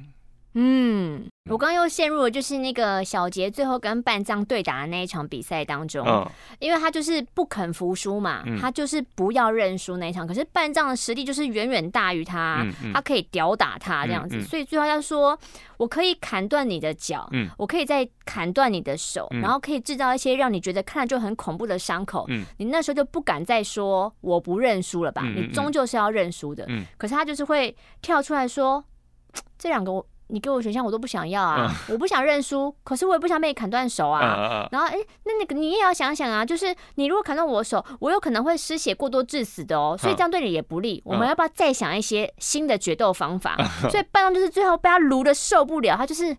[0.54, 6.26] 嗯，我刚刚又陷入了就是那个小杰最后跟半藏对打的那一场比赛当中，嗯，
[6.58, 10.26] 因为他就是不肯服输嘛，嗯他就是不要认输那一场。
[10.26, 15.38] 可是半藏的实力就是远远大于他，他可以吊打他这样子，所以最后他说
[15.78, 22.26] ：“我可以砍断你的脚，嗯我可以再砍断你的手，嗯然后可以制造一些让你觉得看了就很恐怖的伤口。
[22.28, 25.22] 嗯你那时候就不敢再说我不认输了吧？
[25.24, 26.64] 你终究是要认输的。
[26.68, 28.84] 嗯可是他就是会跳出来说：
[29.58, 34.68] 这两个我你给我选项我都不想要啊，我不想认输，可是我也不想被你砍断手啊。
[34.70, 41.02] 然后，哎、那那个你也要想想啊，就是你如果砍断我的手，我有可能会失血过多致死的哦，所以这样对你也不利。
[41.04, 43.56] 我们要不要再想一些新的决斗方法？
[43.90, 46.36] 所以半张就是最后被他撸的受不了，他就是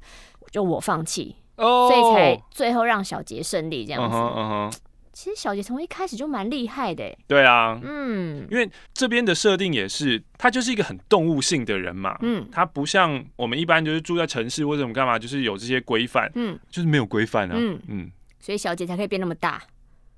[0.52, 4.10] 就我放弃，哦所以才最后让小杰胜利这样
[4.72, 4.80] 子。
[5.22, 7.18] 其实小杰从一开始就蛮厉害的，欸。
[7.28, 8.48] 对啊，嗯。
[8.50, 12.48] 因为这边的设定也是，他就是一个很动物性的人嘛，嗯。
[12.50, 17.56] 他不像我们一般就是住在城市或者什么干嘛，就是有这些规范，嗯，就是没有规范啊。
[17.58, 17.78] 嗯。
[17.90, 18.10] 嗯。
[18.40, 19.62] 所以小杰才可以变那么大。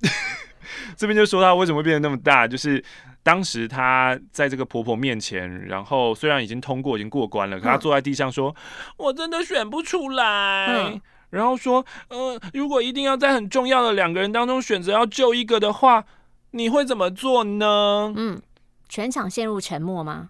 [0.95, 2.83] 这边就说他为什么会变得那么大，就是
[3.23, 7.79] 当时他在这个婆婆面前，然后虽然已经通过，已经过关了，可他嗯。
[7.79, 8.55] 坐在地上说
[8.97, 10.67] ：“我真的选不出来。
[10.67, 16.05] 嗯然后说：“呃，如果一定要在很重要的两个人当中选择要救一个的话，
[16.51, 18.39] 你会怎么做呢？”嗯，
[18.87, 20.29] 全场陷入沉默吗？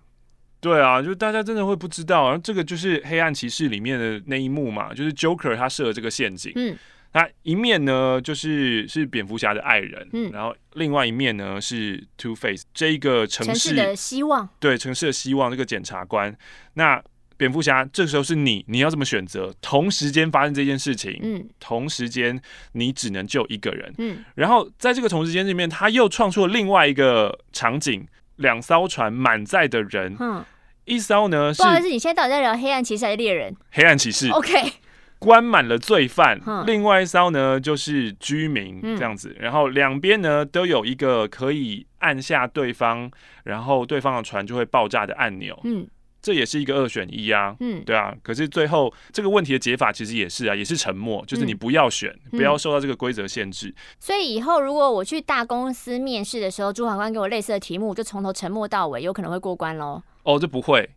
[0.60, 6.78] 对啊，就大家真的会不知道，然后这个就是黑暗骑士里面的那一幕嘛，就是 Joker 他设了这个陷阱，嗯
[7.14, 16.34] 那一面呢，就是是蝙蝠侠的爱人，嗯然后另外一面呢是 Two Face 这一个城市城市的希望，对城市的希望这个检察官。
[16.76, 17.04] 那
[17.42, 19.52] 蝙蝠侠这时候是你，你要怎么选择？
[19.62, 22.40] 同时间发生这件事情，嗯同时间
[22.74, 23.92] 你只能救一个人。
[23.98, 30.46] 嗯然后在这个同时间里面，他又创出了另外一个场景：两艘船满载的人，嗯，
[30.86, 34.74] 一艘呢是不好意思，你现在到底在聊黑暗骑士还是猎人黑暗骑士，？OK，
[35.18, 39.36] 关满了罪犯嗯；另外一艘呢就是居民嗯这样子。
[39.40, 43.10] 然后两边呢都有一个可以按下对方，
[43.46, 45.60] 然后对方的船就会爆炸的按钮。
[45.64, 45.88] 嗯
[46.22, 47.56] 这也是一个二选一啊。
[47.60, 53.74] 嗯，对啊，可是最后这个问题的解法其实也是啊，也是沉默，就是你嗯不要选，嗯不要受到这个规则限制。
[54.00, 60.02] 所以以后如果我去大公司面试的时候，主考官给我类似的题目，我就从头沉默到尾，有可能会过关喽。
[60.24, 60.92] 哦，这不会，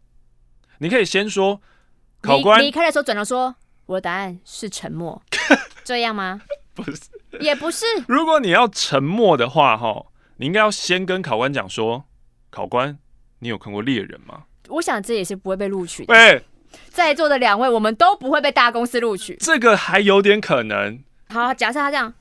[0.79, 1.61] 你可以先说
[2.21, 3.55] 考官离离开的时候转头说，
[3.87, 5.23] 我的答案是沉默，
[5.85, 6.41] 这样吗？
[6.75, 7.03] 不是，
[7.41, 10.07] 也不是，如果你要沉默的话，哈，
[10.39, 12.05] 你应该要先跟考官讲说，
[12.51, 12.99] 考官，
[13.39, 14.45] 你有看过猎人吗？
[14.69, 16.15] 我想这也是不会被录取的。
[16.15, 16.43] 哎、
[16.89, 19.37] 在座的两位，我们都不会被大公司录取。
[19.37, 21.03] 这个还有点可能。
[21.29, 22.15] 好，假设他这样，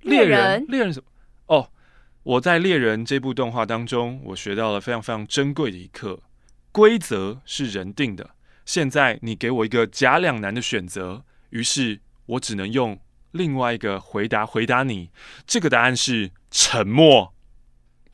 [0.00, 1.06] 猎人人，猎人什么？
[1.46, 1.70] 哦，
[2.22, 6.20] 我在《猎人》这部动画当中，我学到了非常非常珍贵的一课：
[6.70, 8.30] 规则是人定的。
[8.64, 12.98] 现在你给我一个假两难的选择，于是我只能用
[13.32, 15.10] 另外一个回答回答你。
[15.46, 17.34] 这个答案是沉默，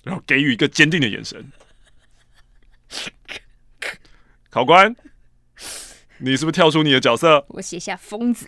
[0.04, 1.52] 然后给予一个坚定的眼神。
[4.50, 4.94] 考官，
[6.18, 7.44] 你是不是跳出你的角色？
[7.48, 8.46] 我写下疯子，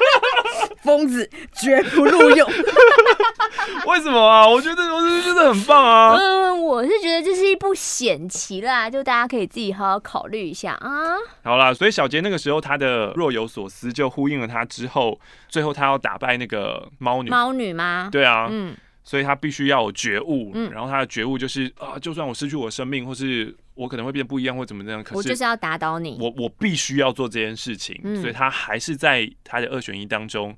[0.84, 1.28] 疯子
[1.60, 2.48] 绝不录用。
[3.86, 4.46] 为什么啊？
[4.46, 6.14] 我觉得我觉得真的很棒啊！
[6.16, 11.16] 嗯，我是觉得这是一部险棋啦，就大家可以自己好好考虑一下啊。
[11.42, 15.18] 好啦，所以小杰那个时候他的若有所思，就呼应了他之后，
[15.48, 17.30] 最后他要打败那个猫女。
[17.30, 18.08] 猫女吗？
[18.12, 26.16] 对啊，嗯所以他必须要有觉悟，嗯然后他的觉悟就是啊，就算我失去我的生命，或是我可能会变不一样，或怎么样，可是我就是是要打倒你。
[26.20, 30.56] 我我必须要做这件事情，嗯所以他还是在他的二选一当中，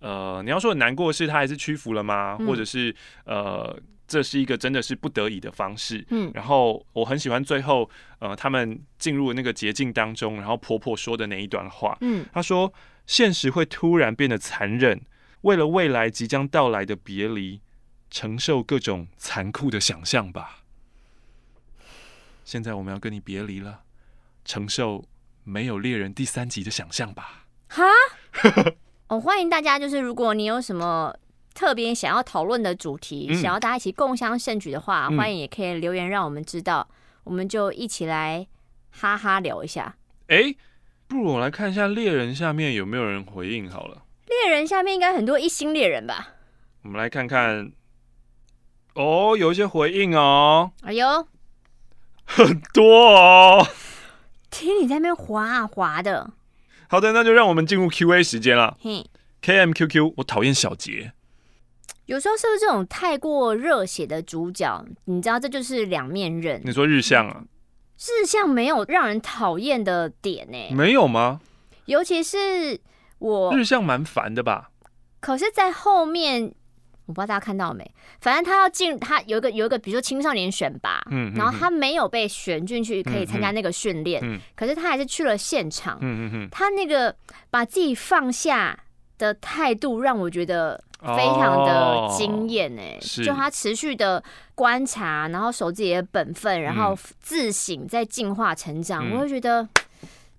[0.00, 2.36] 呃，你要说很难过的是他还是屈服了吗？
[2.40, 6.04] 嗯或者是呃，这是一个真的是不得已的方式？
[6.10, 12.72] 嗯然后我很喜欢最后，呃，他们进入那个捷径当中，然后婆婆说的那一段话，嗯她说
[13.06, 15.00] ：“现实会突然变得残忍，
[15.42, 17.60] 为了未来即将到来的别离，
[18.14, 20.60] 承受各种残酷的想象吧。
[22.44, 23.80] 现在我们要跟你别离了，
[24.44, 25.04] 承受
[25.42, 27.46] 没有猎人第三集的想象吧。
[27.70, 27.82] 哈，
[29.10, 31.12] 哦，欢迎大家，就是如果你有什么
[31.54, 36.88] 特别想要讨论的主题，嗯想要大家一起共襄盛举的话，嗯欢迎也可以留言让我们知道，
[37.24, 38.46] 我们就一起来
[38.92, 39.96] 哈哈聊一下。
[40.28, 40.56] 诶，
[41.08, 44.04] 不如我来看一下猎人下面有没有人回应好了。
[44.28, 46.28] 猎人下面应该很多一星猎人吧？
[46.82, 47.72] 我们来看看，
[48.94, 51.26] 哦，有一些回应哦，哎呦，
[52.24, 53.66] 很多哦。
[54.50, 56.30] 听你在那边滑啊滑的，
[56.88, 58.76] 好的，那就让我们进入 Q A 时间了。
[58.80, 59.04] 嘿。
[59.42, 61.12] K M Q Q，我讨厌小杰。
[62.06, 66.62] 有时候是不是这种太过热血的主角，你知道这就是两面刃。
[66.64, 67.44] 你说日向啊？
[67.98, 71.40] 日向没有让人讨厌的点呢、没有吗？
[71.86, 72.80] 尤其是
[73.18, 74.70] 我，日向蛮烦的吧？
[75.20, 76.54] 可是，在后面
[77.06, 77.88] 我不知道大家看到没，
[78.20, 81.02] 反正他要进，他有一个有一个，比如说青少年选拔，
[81.34, 84.40] 然后他没有被选进去，可以参加那个训练，嗯。
[84.54, 87.14] 可是他还是去了现场，嗯嗯嗯，他那个
[87.50, 88.78] 把自己放下
[89.18, 94.22] 的态度，让我觉得非常的惊艳哎、哦就他持续的
[94.54, 96.98] 观察，然后守自己的本分，然后嗯。
[97.20, 99.12] 自省，在进化成长，嗯。
[99.12, 99.68] 我会觉得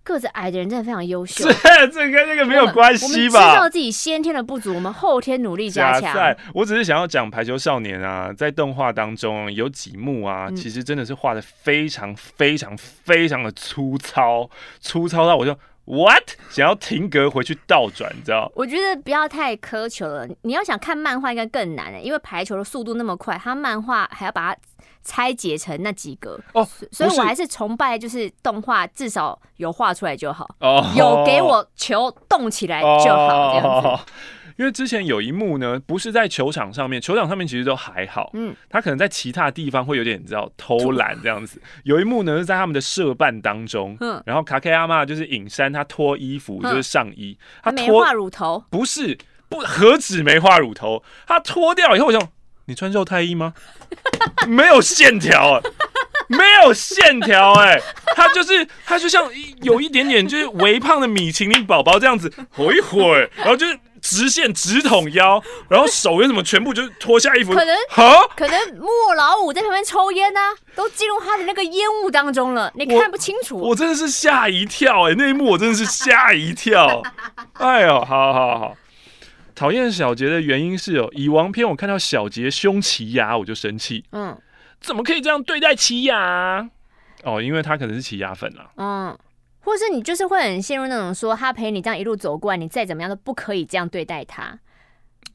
[0.06, 1.44] 个子矮的人真的非常优秀。
[1.52, 3.70] 这这跟那个没有关系我们知道？
[3.70, 6.16] 自己先天的不足，我们后天努力加强。
[6.54, 18.52] 我只是想要讲排球少年啊，在动画当中有几幕啊，嗯其实真的是画的非常非常非常的粗糙，粗糙到我就 what 想要停格回去倒转，你知道？
[18.56, 20.28] 我觉得不要太苛求了。
[20.44, 24.60] 你要想看漫画，应该更难欸因为排球的速度那么快，它漫画还要把它
[25.06, 26.38] 拆解成那几个。
[26.52, 30.86] 哦，所以我还是崇拜，就是动画至少有画出来就好，哦。
[30.98, 33.88] 有给我球动起来就好，这样子。
[33.88, 34.00] 哦
[34.58, 41.62] 因为之前有一幕呢，不是在球场上面，球场上面其实都还好，嗯，他可能在其他地方会有点你知道偷懒这样子。
[41.84, 44.24] 有一幕呢是在他们的社办当中，嗯。
[44.26, 46.70] 然后卡克阿妈就是隐山，他脱衣服嗯。
[46.72, 49.18] 就是上衣，他没脱画乳头，不是
[49.50, 52.22] 不何止没画乳头，他脱掉以后我想，
[52.66, 53.54] 你穿肉太衣吗？
[54.48, 55.62] 没有线条啊。
[56.28, 57.80] 没有线条哎、
[58.16, 70.40] 他就是他就像一有一点点就是微胖的米其林宝宝这样子， 回一会儿，然后就是直线直筒腰，然后手又什么全部就脱下衣服，可能哈，可能莫老五在旁边抽烟呢、
[70.74, 73.60] 都进入他的那个烟雾当中了，你看不清楚。
[73.60, 77.04] 我真的是吓一跳哎、那一幕我真的是吓一跳，
[77.54, 78.76] 哎呦，好好好。
[79.56, 84.38] 讨厌小杰的原因是哦，蚁王篇我看到小杰凶奇牙我就生气，嗯
[84.82, 86.70] 怎么可以这样对待奇牙？
[87.24, 88.70] 哦，因为他可能是奇牙粉啦。
[88.76, 89.18] 嗯，
[89.62, 94.60] 或是你就是会很陷入那种说他陪你这样一路走过来，你再怎么样都不可以这样对待他。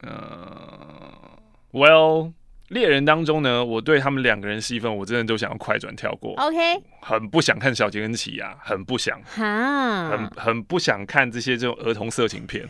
[0.01, 1.37] 呃
[1.73, 2.31] ，Well，
[2.69, 6.57] 猎人当中呢，我对他们两个人戏份，我真的都想要快转跳过，OK，
[7.01, 12.69] 很不想看小杰跟奇牙，很不想，很哈，很不想看这些这种儿童色情片。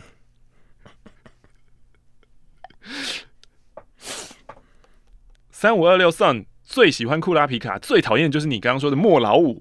[5.50, 9.50] 三五二六 Sun 最喜欢库拉皮卡，最讨厌就是你刚刚说的莫老五。
[9.50, 9.56] 为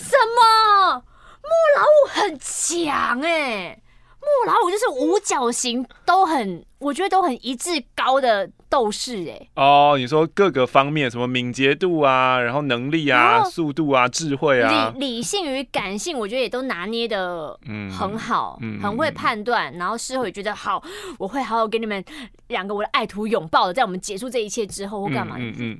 [0.00, 1.04] 什么
[1.42, 3.80] 莫老五很强哎、
[4.20, 19.14] 莫老五就是五角形都很，我觉得都很一致高的斗士哎、哦，你说各个方面，什么敏捷度啊，然后能力啊、速度啊、智慧啊，理理性与感性，我觉得也都拿捏的嗯很好，嗯很会嗯。
[19.16, 20.82] 判断，然后事后也觉得好，
[21.18, 22.04] 我会好好给你们
[22.48, 25.78] 两个我的爱徒拥抱的，在我们结束这一切之后或干嘛，嗯嗯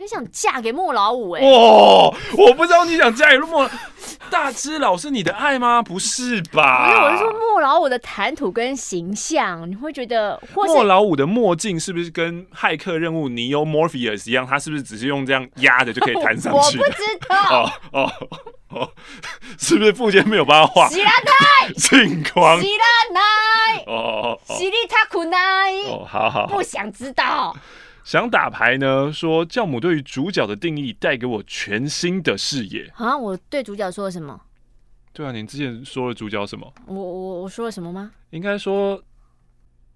[0.00, 3.70] 很想嫁给莫老五哎、嗯，哇、我不知道你想嫁给莫
[4.30, 5.82] 大只佬是你的爱吗？
[5.82, 6.88] 不是吧？
[6.88, 14.46] 因为我是说莫老五的谈吐跟形象，你会觉得或莫老五的墨镜是不是跟骇客任务尼欧 Morpheus 一样？
[14.46, 16.84] 他是不是只是用这样压着就可以弹上去的？
[16.88, 18.12] 我不知道，哦哦
[18.70, 18.88] 哦，
[19.58, 22.58] 是不是附件没有帮他画喜拉泰， 镜框？
[22.58, 25.38] 喜拉奈，哦哦哦喜利塔库奈，
[25.90, 26.62] 哦，好好好不。
[26.62, 27.54] 想知道。
[28.10, 32.90] 想打牌呢，说教母对于主角的定义带给我全新的视野。
[32.92, 34.40] 好像我对主角说了什么？
[35.12, 36.74] 对啊，你之前说了主角什么？
[36.86, 38.10] 我我我说了什么吗？
[38.30, 39.00] 应该说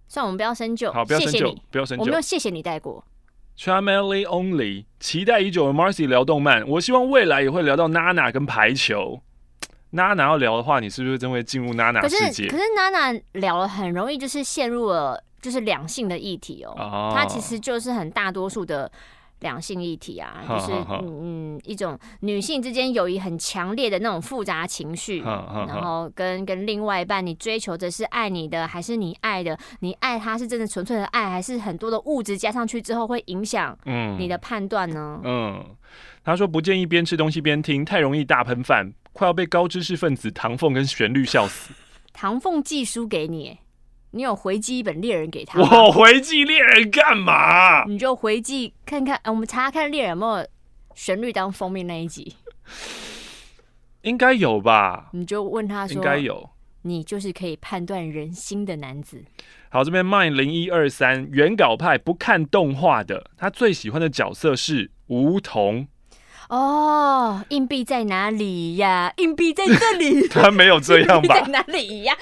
[0.07, 0.93] 算，我们不要深究。
[0.93, 2.21] 好，不要深究谢谢你，，不要深究我没有。
[2.21, 3.05] 谢谢你带过。
[3.59, 9.23] Charmely Only，期待已久的 Marcy 聊动漫，我希望未来也会聊到娜娜跟排球。
[9.91, 12.57] 娜娜要聊的话，你是不是真会进入娜娜可是世界可？
[12.57, 16.73] 是娜娜聊了很容易就是陷入了就是两性的议题哦。
[16.79, 18.91] 哦它其实就是很大多数的
[19.41, 25.21] 两性议题啊，就是嗯嗯一种女性之间友谊很强烈的那种复杂情绪。
[25.21, 29.59] 然后跟跟另外一半，你追求的是爱你的，还是你爱的？
[29.81, 35.21] 你爱他是真的纯粹的爱，还是很多的物质加上去之后会影响嗯你的判断呢？
[35.25, 35.63] 嗯，
[36.25, 41.75] 他说不建议边吃东西边听，太容易大喷饭，快要被高知识分子唐凤跟旋律笑死。
[42.15, 43.59] 唐凤寄书给你，
[44.15, 45.83] 你有回寄一本猎人给他吗？
[45.83, 47.85] 我回寄猎人干嘛？
[47.87, 50.47] 你就回寄看看，呃我们查查看猎人有没有
[50.95, 52.37] 旋律当封面那一集，
[54.03, 55.09] 应该有吧？
[55.13, 56.49] 你就问他说，应该有。
[56.83, 59.25] 你就是可以判断人心的男子。
[59.71, 65.89] 好，这边 mine 零一二三原稿派不看动画的，他最喜欢的角色是梧桐。
[66.51, 69.11] 哦，硬币在哪里呀？
[69.17, 70.29] 硬币在这里。
[70.29, 71.47] 他没有这样吧 在？
[71.51, 72.15] 哪里呀？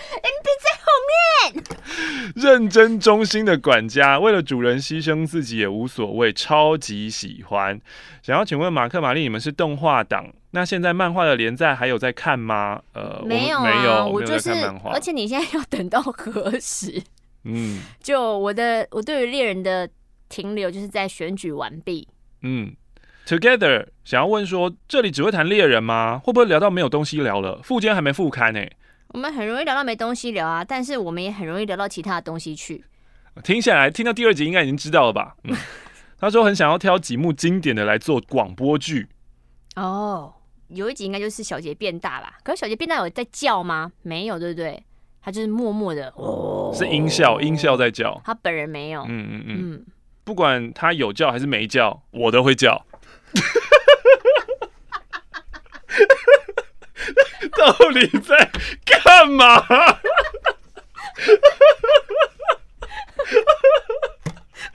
[2.35, 7.81] 认真忠心的管家，为了主人牺牲自己也无所谓，超级喜欢。
[8.23, 12.81] 想要请问马克、玛丽，你们是动画党，那现在漫画的连载还有在看吗？
[12.95, 14.51] 呃，没有啊，没有，我就是。
[14.85, 17.03] 而且你现在要等到何时？
[17.45, 19.89] 嗯 就我的，我对于猎人的
[20.29, 22.07] 停留就是在选举完毕。
[22.43, 22.75] 嗯
[23.27, 26.21] ，Together 想要问说，这里只会谈猎人吗？
[26.23, 27.61] 会不会聊到没有东西聊了？
[27.63, 28.65] 副间还没复刊呢、
[29.13, 32.83] 我们很容易聊到没东西聊啊，但是我们也很容易聊到其他的东西去。
[33.45, 35.37] 听下来，听到第二集应该已经知道了吧？
[35.45, 35.55] 嗯，
[36.19, 39.09] 他说很想要挑几幕经典的来做广播剧。
[39.77, 40.33] 哦，
[40.69, 42.39] 有一集应该就是小杰变大吧？
[42.43, 43.93] 可是小杰变大有在叫吗？
[44.03, 44.83] 没有，对不对？
[45.21, 48.21] 他就是默默的哦，是音效，音效在叫。
[48.25, 49.03] 他本人没有。
[49.03, 49.87] 嗯嗯嗯，嗯，
[50.25, 52.85] 不管他有叫还是没叫，我都会叫。
[57.63, 58.51] 到底在
[58.85, 59.65] 干嘛？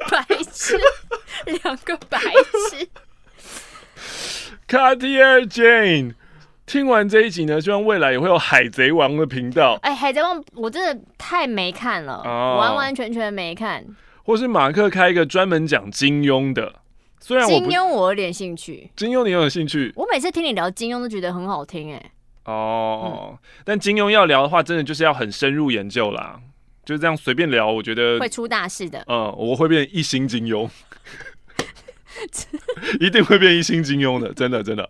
[0.09, 0.23] 白
[0.53, 0.79] 痴，
[1.45, 2.17] 两个白
[2.69, 2.87] 痴。
[4.67, 6.13] Cartier Jane，
[6.65, 13.85] 听完这一集呢，希望未来也会有海贼王的频道，哎，海贼王我真的太没看了，哦完完全全没看。
[14.23, 16.81] 或是马克开一个专门讲金庸的。
[17.19, 22.11] 虽然我金庸我有点兴趣，金庸你有兴趣我每次听你聊金庸都觉得很好听，哎，
[22.47, 26.39] 哦，但金庸要聊的话，真的就是要很深入研究啦。
[26.85, 29.03] 就是这样随便聊，我觉得会出大事的。
[29.07, 30.69] 嗯，我会变一心金庸，
[33.01, 34.89] 一定会变一心金庸的，真的真的。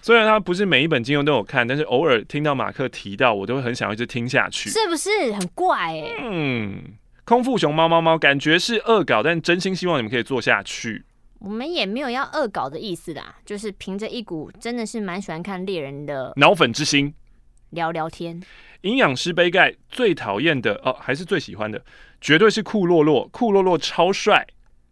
[0.00, 4.70] 虽然他不是每一本金庸都有看，但是偶尔听到马克提到，我都会很想一直听下去。
[4.70, 6.82] 是不是很怪哎、嗯，
[7.26, 11.04] 空腹熊猫猫猫，感觉是恶搞，但真心希望你们可以做下去。
[11.44, 17.12] 我们也没有要恶搞的意思啦，就是凭着一股真的是蛮喜欢看猎人的脑粉之心，
[17.70, 18.42] 聊聊天。
[18.80, 21.84] 营养师杯盖最讨厌的哦，还是最喜欢的，
[22.20, 23.28] 绝对是库洛洛。
[23.28, 24.46] 库洛洛超帅，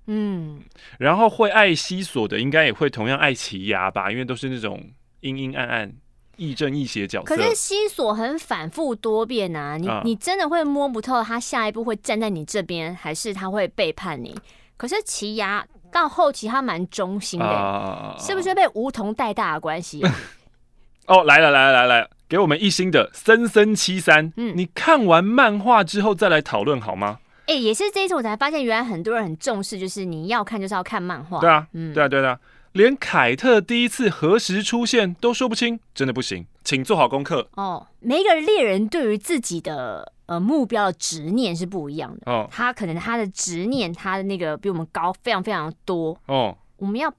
[0.07, 0.61] 嗯，
[0.98, 4.90] 然后会爱西索的，应该也会同样爱奇牙吧，因为都是那种
[5.20, 5.92] 阴阴暗暗、
[6.36, 7.42] 亦正亦邪角色可。
[7.42, 14.34] 是西索很反复多变啊，你、啊你真的会摸不透他下一步会站在你这边，还是他会背叛你。
[14.76, 20.12] 可是奇牙到后期他蛮忠心的、啊是不是被梧桐带大的关系、啊？
[21.07, 24.32] 哦，来了来了来了，给我们一星的森森七三。
[24.36, 27.18] 嗯你看完漫画之后再来讨论好吗？
[27.47, 31.40] 哎、也是这一次我才发现，原来很多人很重视，就是你要看就是要看漫画。
[31.40, 32.38] 对啊，嗯对啊，对啊，
[32.72, 42.33] 连凯特第一次何时出现都说不清，真的不行，请做好功课哦，每一个猎人对于自己的呃目标的执念是不一样的。
[42.33, 46.57] 哦他可能他的执念，他的那个比我们高非常非常多，哦。
[46.76, 47.12] 我们要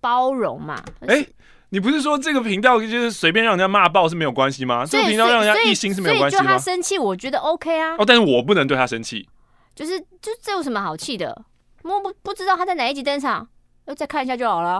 [0.00, 0.82] 包容嘛。
[1.00, 1.26] 哎、
[1.68, 4.86] 你不是说这个频道就是随便让人家骂爆是没有关系吗？
[4.86, 6.58] 这个频道让人家一心是没有关系所以就他？
[6.58, 9.28] 生气，我觉得 OK 啊，哦，但是我不能对他生气。
[9.74, 11.44] 就是就这有什么好气的？
[11.82, 13.46] 我不不知道他在哪一集登场，
[13.84, 14.78] 要再看一下就好了。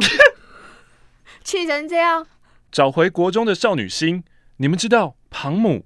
[1.45, 2.27] 气成这样，
[2.71, 4.25] 找回国中的少女心。
[4.59, 5.85] 你们知道庞姆、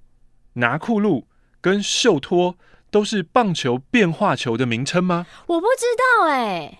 [0.53, 1.27] 拿库路
[1.67, 2.55] 跟秀托
[2.93, 5.27] 都是棒球变化球的名称吗？
[5.49, 6.79] 我不知道哎、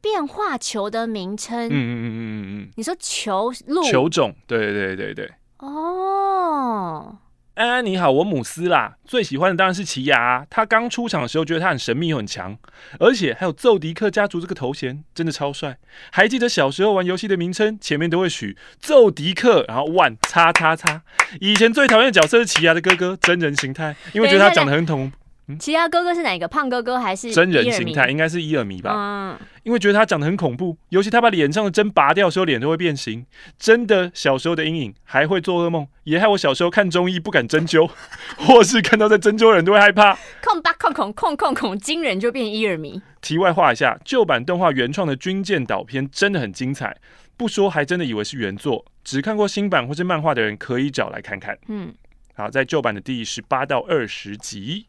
[0.00, 2.70] 变化球的名称，嗯嗯嗯嗯嗯嗯。
[2.74, 5.30] 你说球路球种，对对对对。
[5.58, 7.16] 哦，
[7.54, 10.46] 安安你好，我姆斯啦，最喜欢的当然是奇亚、啊。
[10.50, 12.58] 他刚出场的时候觉得他很神秘又很强，
[12.98, 15.78] 而且还有奏迪克家族这个头衔，真的超帅。
[16.10, 21.02] 还记得小时候玩游戏的名称前面都会取奏迪克，然后万叉叉叉。
[21.40, 25.12] 以前最讨厌的角色是奇亚的哥哥，真人形态，因为觉得他长得很恐，
[25.58, 26.48] 其他哥哥是哪一个？
[26.48, 28.92] 胖哥哥还是真人形态应该是伊尔迷吧。
[28.94, 33.26] 嗯，因为觉得他长得很恐怖，尤其他把脸上的针拔掉的时候，脸都会变形。
[33.58, 37.90] 真的，小时候的阴影还会做噩梦，也害我小时候看中医不敢针灸，
[38.38, 40.16] 或是看到在针灸的人都会害怕。
[40.42, 43.02] 控吧控控控控控，惊人就变伊尔迷。
[43.20, 46.96] 题外话一下，旧版动画原创的军舰岛篇真的很精彩，
[47.36, 48.84] 不说还真的以为是原作。
[49.02, 51.58] 只看过新版或是漫画的人可以找来看看。
[51.68, 51.92] 嗯，
[52.34, 54.86] 好，在旧版的第十八到二十集，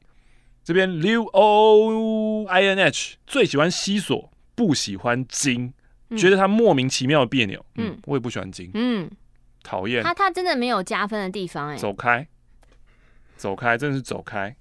[0.65, 5.71] 这边 Liu O I N H 最喜欢西索，不喜欢金，
[6.09, 7.63] 嗯觉得他莫名其妙的别扭。
[7.75, 9.07] 嗯嗯，我也不喜欢金，嗯，
[9.63, 12.27] 讨厌，他他真的没有加分的地方哎、走开，
[13.37, 14.55] 走开，真的是走开。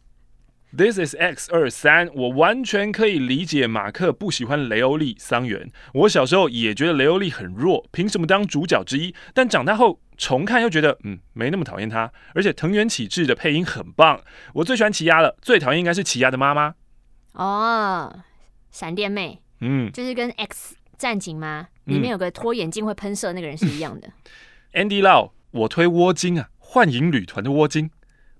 [0.77, 5.71] This is X 二三，我完全可以理解马克不喜欢雷欧利桑原。
[5.95, 9.15] 我小时候也觉得雷欧利很弱，凭什么当主角之一？
[9.33, 12.11] 但长大后重看又觉得，嗯，没那么讨厌他。
[12.35, 14.21] 而且藤原启志的配音很棒，
[14.55, 16.75] 我最喜欢奇亚了，最讨厌应该是奇亚的妈妈。
[17.33, 18.21] 哦，
[18.71, 21.69] 闪电妹嗯就是跟 X 战警吗？
[21.87, 24.09] 嗯里面有个脱眼镜会喷射那个人是一样的。
[24.73, 27.91] Andy Lau，我推窝金啊，幻影旅团的窝金。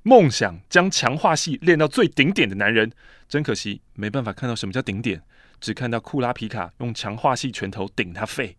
[0.07, 2.93] 梦想将强化系练到最顶点的男人，
[3.27, 5.23] 真可惜没办法看到什么叫顶点，
[5.61, 8.55] 只看到库拉皮卡用强化系拳头顶他肺。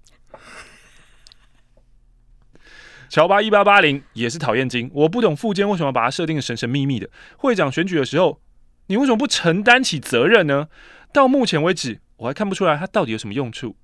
[3.10, 7.10] 乔巴一八八零也是讨厌金，我不懂副监为什么把它设定的神神秘秘的。
[7.38, 8.39] 会长选举的时候，
[8.88, 10.68] 你为什么不承担起责任呢？
[11.14, 13.76] 到目前为止，我还看不出来它到底有什么用处。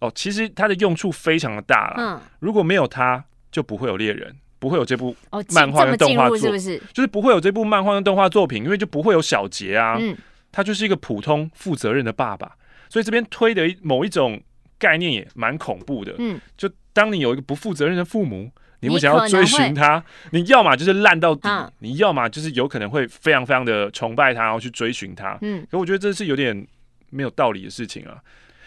[0.00, 1.94] 哦，其实它的用处非常的大啦。
[1.98, 6.80] 嗯，如果没有它，就不会有猎人，不会有这部，哦，漫画跟动画做入是不是？
[6.92, 9.96] 就是不会有这部漫画跟动画作品，因为就不会有小杰啊。
[10.00, 10.16] 嗯，
[10.52, 12.56] 他就是一个普通负责任的爸爸，
[12.88, 14.40] 所以这边推的某一种
[14.78, 16.14] 概念也蛮恐怖的。
[16.18, 18.50] 嗯，就当你有一个不负责任的父母，
[18.80, 25.36] 你不想要追寻他，你要么就是烂到底，嗯你要么就是有可能会非常非常的崇拜他，然后去追寻他。
[25.40, 26.66] 嗯，可我觉得这是有点
[27.10, 28.18] 没有道理的事情啊。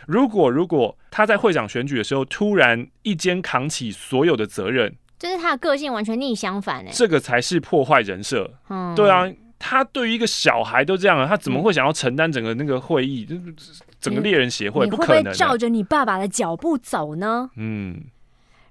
[0.08, 6.90] 如果如果他在会长选举的时候突然一肩扛起所有的责任，就是他的个性完全逆相反哎。
[6.92, 8.52] 这个才是破坏人设。
[8.70, 14.86] 嗯，对啊，他对于一个小孩都这样了，他怎么会想要承担整个那个会议，就是整个猎人协会？
[14.86, 15.58] 你会不不可能、会照啊。
[15.58, 17.52] 着你爸爸的脚步走呢？
[17.56, 18.02] 嗯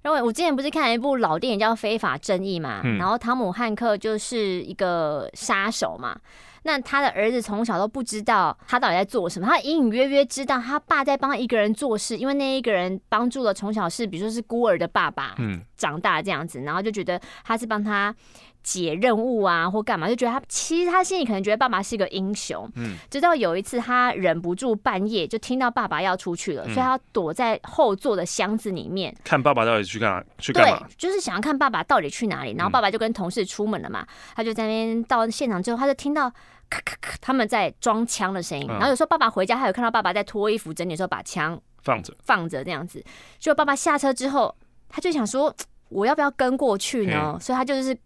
[0.02, 6.18] 然后我之前不是看了一部老电影叫《非法正义》嘛，嗯然后汤姆汉克就是一个杀手嘛。
[6.62, 18.14] 那他的儿子从小都不知道他到底在做什么，他隐隐约约知道他爸在帮一个人做事，因为那一个人帮助了从小是比如说是孤儿的爸爸嗯长大这样子，然后就觉得他是帮他
[18.62, 22.70] 解任务啊，或干嘛，就觉得他其实他心里可能觉得爸爸是个英雄。
[22.76, 30.24] 嗯，直到有一次他忍不住半夜就听到爸爸要出去了，所以他躲在后座的箱子里面，看爸爸到底去干嘛？
[30.38, 32.54] 去干嘛对？，就是想要看爸爸到底去哪里。
[32.56, 36.30] 然后嗯爸爸就跟同事出门了嘛，他就在那边到现场之后，他就听到
[36.68, 38.66] 咔咔咔他们在装枪的声音。
[38.68, 42.14] 嗯然后有时候爸爸回家，他有看到爸爸在脱衣服整理的时候把枪放着。
[42.22, 43.02] 放着这样子。
[43.38, 44.54] 就爸爸下车之后，
[44.88, 45.54] 他就想说，
[45.88, 47.36] 我要不要跟过去呢？
[47.40, 47.96] 所以他就是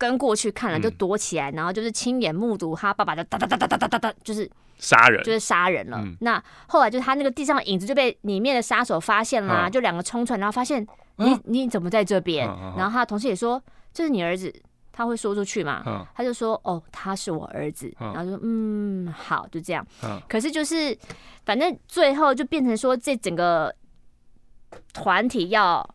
[0.00, 5.98] 跟过去看了，嗯就躲起来，然后就是亲眼目睹他爸爸的哒哒哒哒哒哒哒哒，就是杀人就，是杀人了。
[6.00, 10.80] 嗯那后来就是他那个地上的影子就被里面的杀手发现啦，嗯就两个冲出来，然后发现
[11.16, 12.46] 你、嗯你怎么在这边？
[12.78, 14.50] 然后他的同事也说这是你儿子，
[14.90, 15.82] 他会说出去嘛？
[15.86, 19.86] 嗯他就说哦，他是我儿子，嗯然后就说嗯好，就这样。
[20.02, 20.96] 嗯可是就是
[21.44, 23.74] 反正最后就变成说这整个
[24.94, 25.86] 团体要。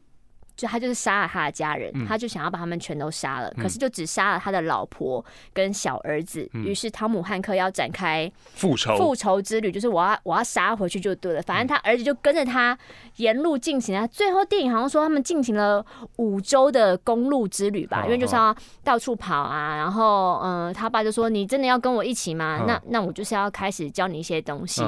[0.56, 6.50] 就他就是杀了他的家人，嗯他就想要把他们全都杀了，嗯可是就只杀了他的老婆跟小儿子。
[6.54, 8.96] 嗯于是汤姆汉克要展开复仇。
[8.98, 11.42] 复仇之旅，就是我要我要杀回去就对了。
[11.42, 12.78] 反正他儿子就跟着他
[13.18, 14.08] 沿路进行了。
[14.08, 15.86] 最后电影好像说他们进行了
[16.18, 19.76] 五周的公路之旅吧，哦因为就是要到处跑啊。
[19.76, 22.60] 然后嗯，他爸就说：“你真的要跟我一起吗？
[22.62, 24.82] 嗯那那我就是要开始教你一些东西。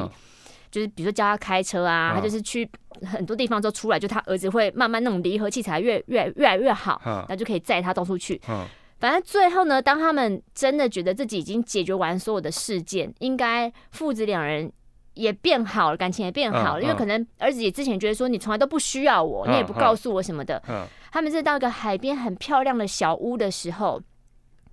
[0.67, 2.69] 嗯就是比如说教他开车啊，嗯他就是去
[3.11, 7.25] 很多地方之后出来，就他儿子会慢慢那种离合器材越越越来越好，嗯。
[7.29, 8.41] 那就可以载他到处去。
[8.49, 8.65] 嗯。
[8.99, 14.71] 反正最后呢，当他们真的觉得自己已经解决完所有的事件，应该父子两人
[15.13, 20.61] 也变好了，感情也变好了，嗯因为可能儿子也之前觉得说你从来都不需要我，嗯你也不告诉我什么的。
[20.67, 20.83] 嗯。
[21.11, 24.01] 他们是到一个海边很漂亮的小屋的时候，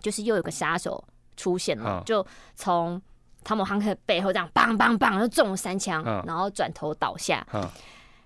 [0.01, 1.05] 就是又有个杀手
[1.36, 2.05] 出现了，嗯。
[2.05, 3.01] 就从
[3.45, 6.22] 汤姆汉克背后这样梆梆梆就中了三枪，嗯。
[6.26, 7.47] 然后转头倒下。
[7.53, 7.61] 嗯。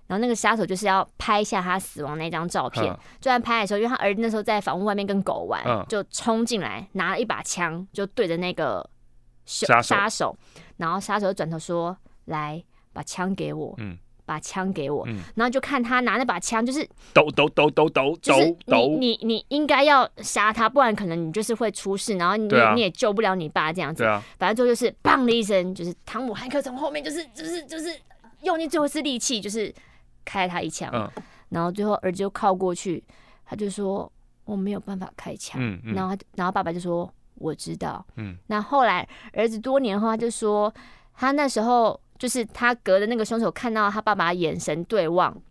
[0.07, 2.97] 然后那个杀手就是要拍下他死亡那张照片，嗯。
[3.19, 5.85] 就在拍的时候，因为他儿子那时候在房屋外面跟狗玩，嗯。
[5.87, 8.89] 就冲进来拿了一把枪，就对着那个
[9.45, 10.35] 凶杀手，
[10.77, 11.95] 然后杀手就转头说
[12.25, 12.63] ：“来，
[12.93, 13.97] 把枪给我，嗯
[14.29, 15.03] 把枪给我。
[15.07, 19.17] 嗯然后就看他拿那把枪，就是抖抖抖抖抖就是抖抖你。
[19.17, 24.03] 你你应该要杀他，不然可能你就是会出事，然后你、啊你也救不了你爸这样子
[24.37, 27.89] 反正最后就是砰的一声，就是汤姆汉克从后面就是就是就是
[28.43, 29.73] 用尽最后一丝力气，就是
[30.23, 30.91] 开了他一枪。
[30.93, 31.09] 嗯
[31.49, 33.03] 然后最后儿子就靠过去，
[33.43, 34.11] 他就说
[34.45, 35.59] 我没有办法开枪。
[35.95, 38.05] 然后他然后爸爸就说我知道。
[38.17, 40.71] 嗯那后来儿子多年后他就说，
[41.15, 45.41] 他那时候就是他隔着那个凶手看到他爸爸眼神对望，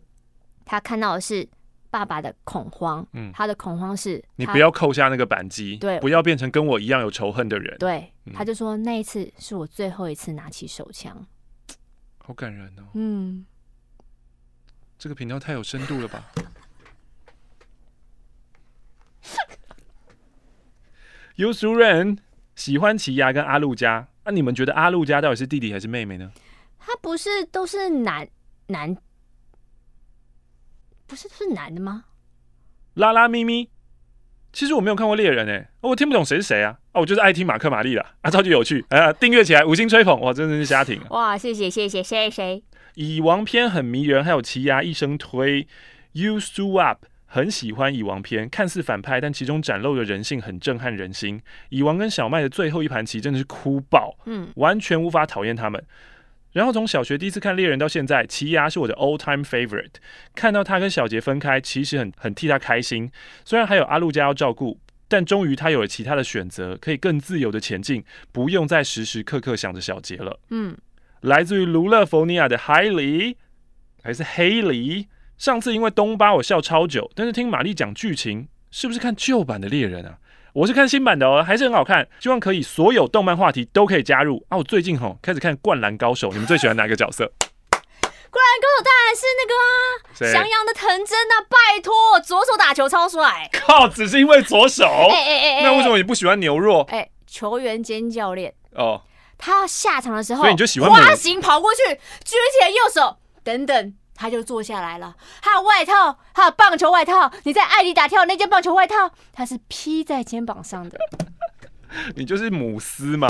[0.65, 1.49] 他看到的是
[1.91, 3.05] 爸爸的恐慌。
[3.15, 7.77] 嗯他的恐慌是你不要扣下那个扳机，对不要变成跟我一样有仇恨的人。
[7.79, 11.27] 对，嗯他就说那一次是我最后一次拿起手枪。
[12.19, 13.47] 好感人哦，嗯，
[14.99, 16.23] 这个频道太有深度了吧？
[21.37, 22.19] 有熟人
[22.55, 26.31] 喜欢奇亚跟阿路加，那、你们觉得阿路加到底是弟弟还是妹妹呢？
[26.89, 28.27] 他不是都是男
[28.69, 28.97] 男，
[31.07, 32.07] 不是都是男的吗？
[32.95, 33.69] 拉拉咪咪，
[34.55, 36.79] 其实我没有看过猎人诶、我听不懂谁是谁啊？
[36.95, 41.07] 哦，我就是爱听马克玛丽啦，啊，超级有趣，啊，订阅起来，五星吹捧，哇，真的是瞎听啊！
[41.11, 42.65] 哇，谢谢谢谢谢谁？
[42.95, 45.69] 蚁王篇很迷人，还有奇牙一生推
[46.13, 47.05] ，You Su Up。
[47.31, 51.39] 很喜欢蚁王篇，看似反派，但其中展露的人性很震撼人心。
[51.69, 55.85] 蚁王跟小麦的最后一盘棋真的是哭爆，嗯，完全无法讨厌他们。
[56.53, 59.95] 然后从小学第一次看猎人到现在，奇牙是我的 all time favorite。
[60.35, 63.11] 看到他跟小杰分开，其实很很替他开心。
[63.45, 70.41] 虽然还有阿路加要照顾，但终于他有了其他的选择，可以更自由的前进，不用再时时刻刻想着小杰了。
[70.51, 70.77] 嗯，
[71.21, 73.37] 来自于卢勒佛尼亚的海里
[74.03, 75.09] 还是黑里。
[75.37, 80.19] 上次因为东巴我笑超久，但是听玛丽讲剧情，是不是看旧版的猎人啊？
[80.55, 82.09] 我是看新版的哦，还是很好看。
[82.21, 84.57] 希望可以所有动漫话题都可以加入啊！
[84.59, 87.25] 我最近吼开始看《灌篮高手》，你们最喜欢哪个角色？
[88.31, 89.71] 灌篮高手当然是那个啊，
[90.15, 90.33] 谁？
[90.33, 93.49] 翔阳的藤真啊，拜托，左手打球超帅。
[93.53, 94.85] 靠，只是因为左手？
[94.85, 96.83] 哎哎哎哎，那为什么你不喜欢牛若？
[96.91, 99.03] 哎，球员兼教练，哦，
[99.39, 101.83] 他要下场的时候，所以你就喜欢母滑行跑过去，
[102.25, 103.95] 举起来右手，等等。
[104.19, 105.15] 他就坐下来了。
[105.41, 110.99] 他的外套，他的棒球外套，你在艾里打跳那件棒球外套，它是披在肩膀上的。
[112.17, 113.27] 你就是母狮嘛，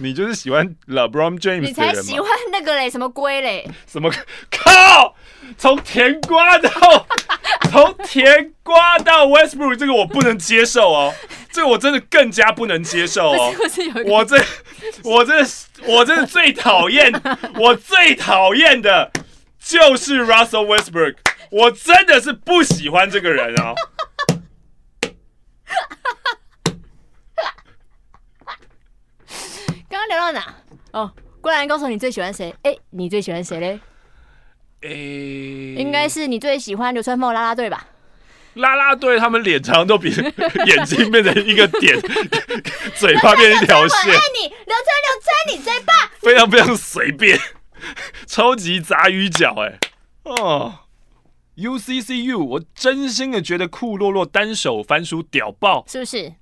[0.00, 1.72] 你就是喜欢 LeBron James 你？
[1.72, 3.70] 才喜欢那个嘞，什么龟嘞？
[3.86, 4.10] 什么？
[4.50, 5.14] 靠！
[5.56, 6.70] 从甜瓜到
[7.70, 11.14] 从甜瓜到 Westbrook，这个我不能接受哦，
[11.52, 13.54] 这个我真的更加不能接受哦。
[14.06, 14.36] 我这
[15.04, 15.34] 我这
[15.86, 17.12] 我这最讨厌，
[17.58, 19.10] 我最讨厌的
[19.60, 21.16] 就是 Russell Westbrook，
[21.50, 23.74] 我真的是不喜欢这个人哦。
[29.88, 30.54] 刚刚聊到哪？
[30.92, 32.54] 哦，过来告诉你最喜欢谁？
[32.62, 33.80] 哎，你最喜欢谁嘞？
[34.82, 37.86] 哎，应该是你最喜欢流川枫拉拉队吧？
[38.54, 40.10] 拉拉队他们脸长都比，
[40.66, 41.96] 眼睛变成一个点，
[42.96, 44.10] 嘴巴变成一条线。
[44.10, 45.94] 我爱你，流川，流川，你最棒！
[46.20, 47.38] 非常非常随便。
[48.30, 49.80] 超级杂鱼脚哎、
[50.22, 50.72] 哦
[51.56, 56.32] ，UCCU，我真心的觉得库洛洛单手翻书屌爆，是不是？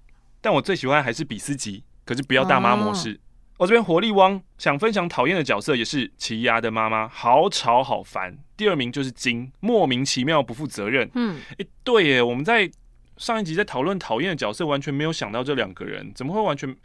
[0.43, 3.19] 但我最喜欢还是比斯吉，可是不要大妈模式。
[3.57, 8.37] 我这边活力汪想分享讨厌的角色，也是奇亚的妈妈，好吵好烦。
[8.55, 11.11] 第二名就是金，莫名其妙不负责任。
[11.15, 12.71] 嗯，诶，对耶，我们在
[13.17, 16.77] 上一集在讨论讨厌的角色，完全没有想到这两个人，怎么会完全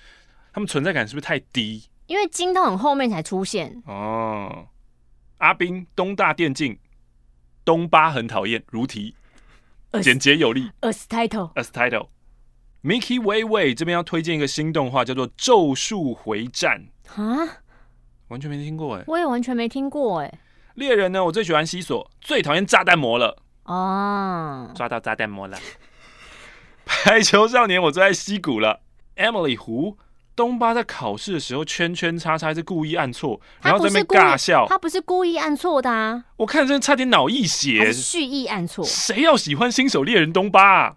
[0.54, 3.84] 他们存在感是不是太低因为金到很后面才出现。
[3.86, 4.66] 哦？
[5.44, 6.80] 阿兵东大电竞，
[7.66, 9.14] 东巴很讨厌，如题，
[10.02, 10.72] 简洁有力。
[10.80, 12.08] As title，as title。
[12.82, 16.86] Mickey Way Way 这边要推荐一个新动画，叫做《咒术回战》，
[17.22, 17.58] 啊，
[18.30, 19.04] 完全没听过哎。
[19.06, 20.40] 我也完全没听过哎。
[20.76, 25.60] 猎人呢，我最喜欢西索，最讨厌炸弹魔了，哦，抓到炸弹魔了。
[26.86, 28.80] 排球少年，我最爱西谷了。
[29.18, 29.98] Emily 胡
[30.36, 38.02] 东巴在考试的时候圈圈叉叉是故意按错，然后在那边尬笑，他不是故意按错的啊，我看真的差点脑溢血是。
[38.02, 38.84] 蓄意按错。
[38.84, 40.96] 谁要喜欢新手猎人东巴啊？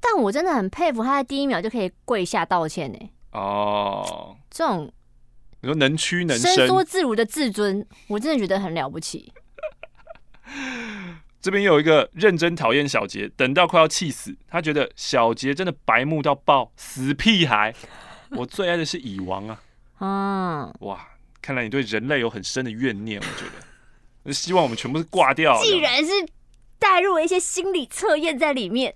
[0.00, 2.98] 但我真的很佩服他在第一秒就可以跪下道歉呢，
[3.32, 4.92] 哦，这种
[5.60, 9.32] 你说能屈能伸伸，缩自如的自尊，我真的觉得很了不起。
[11.40, 17.74] 这边有一个认真讨厌小杰，等到快要气死，他觉得小杰真的白目到爆，死屁孩。
[18.30, 19.60] 我最爱的是蚁王啊！
[20.00, 21.06] 嗯，哇，
[21.40, 23.44] 看来你对人类有很深的怨念，我觉
[24.24, 25.60] 得， 希望我们全部是挂掉。
[25.62, 26.12] 既然是
[26.78, 28.94] 带入了一些心理测验在里面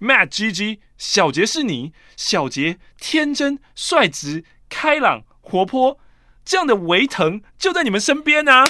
[0.00, 5.98] ，Matt G G，小杰是你，小杰天真、率直、开朗、活泼，
[6.44, 8.64] 这样的维腾就在你们身边啊！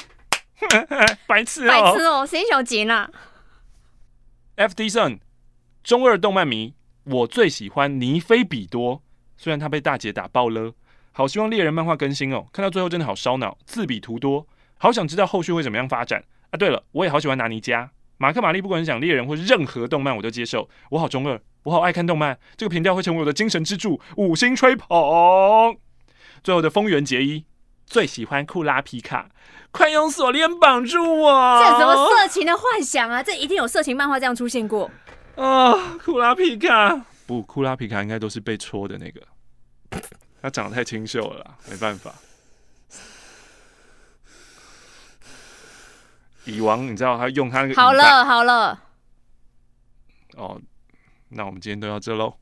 [1.27, 3.09] 白痴白哦、痴哦，谁小杰呢
[4.57, 5.21] ？F D Sun，
[5.83, 9.03] 中二动漫迷，我最喜欢尼菲比多，
[9.43, 10.75] 虽然他被大姐打爆了，
[11.13, 16.59] 好希望猎人漫画更新哦，看到最后真的好烧脑，字比图多，好想知道后续会怎么样发展啊！
[16.59, 24.87] 对了，我也好喜欢拿尼加、马克、玛丽，不管是讲猎人或是任何动漫我都接受，我好中二，我好爱看动漫，这个频道会成为我的精神支柱，五星吹捧。
[26.45, 27.47] 最后的丰原结衣，
[27.87, 29.31] 最喜欢库拉皮卡，
[29.71, 31.63] 快用锁链绑住我！
[31.65, 33.23] 这什么色情的幻想啊？
[33.23, 34.91] 这一定有色情漫画这样出现过。
[35.37, 39.23] 啊，库拉皮卡不，库拉皮卡应该都是被戳的那个，
[40.43, 42.13] 他长得太清秀了啦，没办法。
[46.45, 48.83] 蚁王，你知道他用他那个好了好了，
[50.35, 50.61] 哦，
[51.29, 52.37] 那我们今天都到这喽。